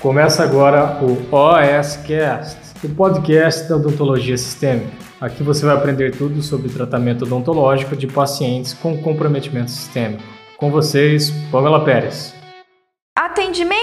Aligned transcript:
Começa 0.00 0.42
agora 0.42 0.98
o 1.02 1.12
OSCast, 1.30 2.56
o 2.82 2.88
podcast 2.88 3.68
da 3.68 3.76
odontologia 3.76 4.38
sistêmica. 4.38 4.90
Aqui 5.20 5.42
você 5.42 5.66
vai 5.66 5.76
aprender 5.76 6.16
tudo 6.16 6.40
sobre 6.40 6.70
tratamento 6.70 7.26
odontológico 7.26 7.94
de 7.94 8.06
pacientes 8.06 8.72
com 8.72 8.96
comprometimento 9.02 9.70
sistêmico. 9.70 10.22
Com 10.56 10.70
vocês, 10.70 11.30
Pamela 11.52 11.84
Pérez. 11.84 12.34
Atendimento 13.14 13.79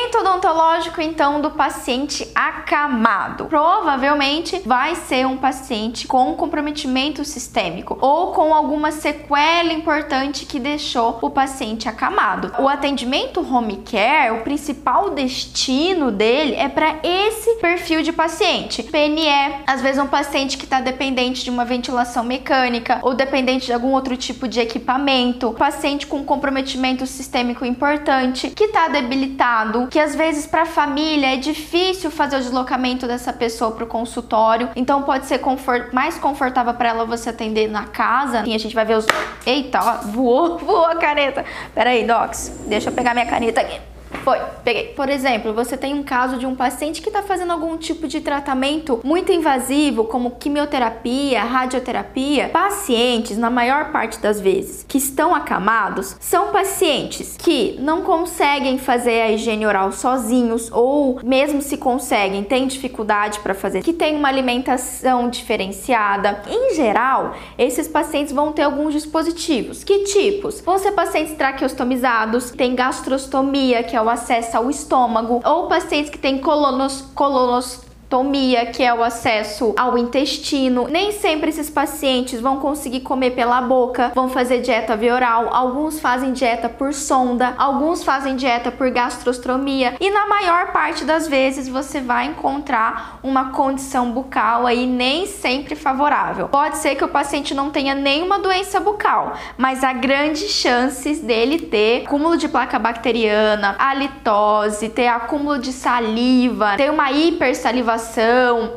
odontológico, 0.48 1.02
então, 1.02 1.42
do 1.42 1.52
paciente 1.52 2.28
acamado. 2.34 3.46
Provavelmente 3.46 4.62
vai 4.66 4.96
ser 4.96 5.28
um 5.28 5.38
paciente 5.38 6.08
com 6.08 6.34
comprometimento 6.36 7.26
sistêmico 7.26 7.98
ou 8.00 8.32
com 8.32 8.54
alguma 8.54 8.92
sequela 8.92 9.74
importante 9.74 10.46
que 10.46 10.60
deixou 10.60 11.20
o 11.22 11.30
paciente 11.30 11.90
acamado. 11.90 12.54
O 12.60 12.70
atendimento 12.70 13.42
home 13.42 13.84
care, 13.90 14.32
o 14.32 14.44
principal 14.44 15.10
destino 15.10 16.12
dele 16.12 16.56
é 16.56 16.70
para 16.70 16.96
esse 17.04 17.56
perfil 17.56 18.02
de 18.02 18.14
paciente. 18.14 18.84
PNE, 18.84 19.64
às 19.66 19.82
vezes 19.82 20.02
um 20.02 20.08
paciente 20.08 20.58
que 20.58 20.64
está 20.64 20.80
dependente 20.80 21.44
de 21.44 21.50
uma 21.50 21.66
ventilação 21.66 22.24
mecânica 22.24 23.00
ou 23.02 23.14
dependente 23.14 23.66
de 23.66 23.74
algum 23.74 23.92
outro 23.92 24.16
tipo 24.16 24.48
de 24.48 24.60
equipamento, 24.60 25.52
paciente 25.54 26.08
com 26.08 26.24
comprometimento 26.24 27.06
sistêmico 27.06 27.66
importante 27.66 28.50
que 28.50 28.66
está 28.66 28.88
debilitado 28.88 29.88
que 29.88 30.00
às 30.00 30.16
vezes 30.16 30.37
para 30.46 30.64
a 30.64 30.66
família 30.66 31.34
é 31.34 31.38
difícil 31.38 32.12
fazer 32.12 32.38
o 32.38 32.40
deslocamento 32.40 33.08
dessa 33.08 33.34
pessoa 33.34 33.72
para 33.72 33.84
o 33.84 33.88
consultório, 33.88 34.70
então 34.76 35.04
pode 35.04 35.26
ser 35.26 35.40
confort 35.40 35.94
mais 35.94 36.18
confortável 36.18 36.74
para 36.74 36.90
ela 36.90 37.06
você 37.06 37.30
atender 37.30 37.70
na 37.70 37.86
casa. 37.86 38.44
E 38.46 38.54
a 38.54 38.58
gente 38.58 38.76
vai 38.76 38.86
ver 38.86 38.98
os. 38.98 39.08
Eita, 39.46 39.80
ó, 39.82 40.08
voou, 40.08 40.58
voou 40.60 40.86
a 40.86 40.96
caneta. 40.96 41.46
Pera 41.74 41.90
aí, 41.90 42.06
Docs, 42.06 42.66
deixa 42.68 42.90
eu 42.90 42.94
pegar 42.94 43.14
minha 43.14 43.26
caneta 43.26 43.62
aqui. 43.62 43.80
Foi, 44.24 44.40
peguei. 44.64 44.88
Por 44.88 45.10
exemplo, 45.10 45.54
você 45.54 45.78
tem 45.78 45.94
um 45.94 46.04
caso 46.04 46.38
de 46.38 46.46
um 46.46 46.56
paciente 46.56 47.02
que 47.02 47.10
está 47.10 47.22
fazendo 47.22 47.52
algum 47.52 47.78
tipo 47.78 48.08
de 48.08 48.22
tratamento 48.22 49.00
muito 49.04 49.32
invasivo, 49.32 50.06
como 50.06 50.32
quimioterapia, 50.32 51.44
radioterapia. 51.44 52.50
Pacientes, 52.50 53.38
na 53.38 53.50
maior 53.50 53.92
parte 53.92 54.20
das 54.20 54.40
vezes, 54.40 54.86
que 54.88 54.98
estão 54.98 55.34
acamados, 55.34 56.16
são 56.20 56.52
pacientes 56.52 57.36
que 57.38 57.78
não 57.80 58.02
conseguem 58.02 58.78
fazer 58.78 59.22
a 59.22 59.32
higiene 59.32 59.66
oral 59.66 59.92
sozinhos 59.92 60.72
ou 60.72 61.20
mesmo 61.24 61.62
se 61.62 61.78
conseguem, 61.78 62.44
têm 62.44 62.68
dificuldade 62.68 63.40
para 63.40 63.54
fazer, 63.54 63.82
que 63.82 63.94
tem 63.94 64.16
uma 64.16 64.28
alimentação 64.28 65.30
diferenciada. 65.30 66.42
Em 66.50 66.76
geral, 66.76 67.36
esses 67.58 67.88
pacientes 67.88 68.34
vão 68.34 68.52
ter 68.52 68.64
alguns 68.64 68.94
dispositivos. 68.94 69.84
Que 69.84 70.00
tipos? 70.00 70.62
Vão 70.62 70.78
ser 70.78 70.92
pacientes 70.92 71.34
traqueostomizados, 71.36 72.52
tem 72.52 72.76
gastrostomia, 72.76 73.84
que 73.84 73.96
é 73.96 73.97
o 74.02 74.10
acesso 74.10 74.58
ao 74.58 74.70
estômago, 74.70 75.42
ou 75.46 75.68
pacientes 75.68 76.10
que 76.10 76.18
têm 76.18 76.40
colonos, 76.40 77.02
colonos 77.14 77.87
tomia, 78.10 78.66
que 78.68 78.84
é 78.84 78.94
o 78.94 79.04
acesso 79.04 79.74
ao 79.78 79.98
intestino. 79.98 80.88
Nem 80.90 81.12
sempre 81.12 81.50
esses 81.50 81.70
pacientes 81.70 82.40
vão 82.40 82.58
conseguir 82.58 83.02
comer 83.02 83.32
pela 83.32 83.62
boca, 83.62 84.12
vão 84.16 84.30
fazer 84.30 84.62
dieta 84.62 84.96
via 84.96 85.14
oral. 85.14 85.50
Alguns 85.52 86.00
fazem 86.00 86.34
dieta 86.34 86.70
por 86.70 86.94
sonda, 86.94 87.54
alguns 87.58 88.04
fazem 88.04 88.36
dieta 88.36 88.72
por 88.72 88.90
gastrostomia 88.90 89.96
e 90.00 90.10
na 90.10 90.28
maior 90.28 90.72
parte 90.72 91.04
das 91.04 91.28
vezes 91.28 91.68
você 91.68 92.00
vai 92.00 92.28
encontrar 92.28 93.20
uma 93.22 93.52
condição 93.52 94.12
bucal 94.12 94.66
aí 94.66 94.86
nem 94.86 95.26
sempre 95.26 95.76
favorável. 95.76 96.48
Pode 96.48 96.78
ser 96.78 96.96
que 96.96 97.04
o 97.04 97.10
paciente 97.10 97.54
não 97.54 97.70
tenha 97.70 97.94
nenhuma 97.94 98.40
doença 98.40 98.80
bucal, 98.80 99.34
mas 99.58 99.84
há 99.84 99.92
grandes 99.92 100.52
chances 100.52 101.20
dele 101.20 101.60
ter 101.60 102.06
acúmulo 102.06 102.38
de 102.38 102.48
placa 102.48 102.80
bacteriana, 102.80 103.76
halitose, 103.78 104.90
ter 104.90 105.08
acúmulo 105.08 105.60
de 105.60 105.74
saliva, 105.74 106.76
ter 106.78 106.90
uma 106.90 107.12
hipersalivação 107.12 107.97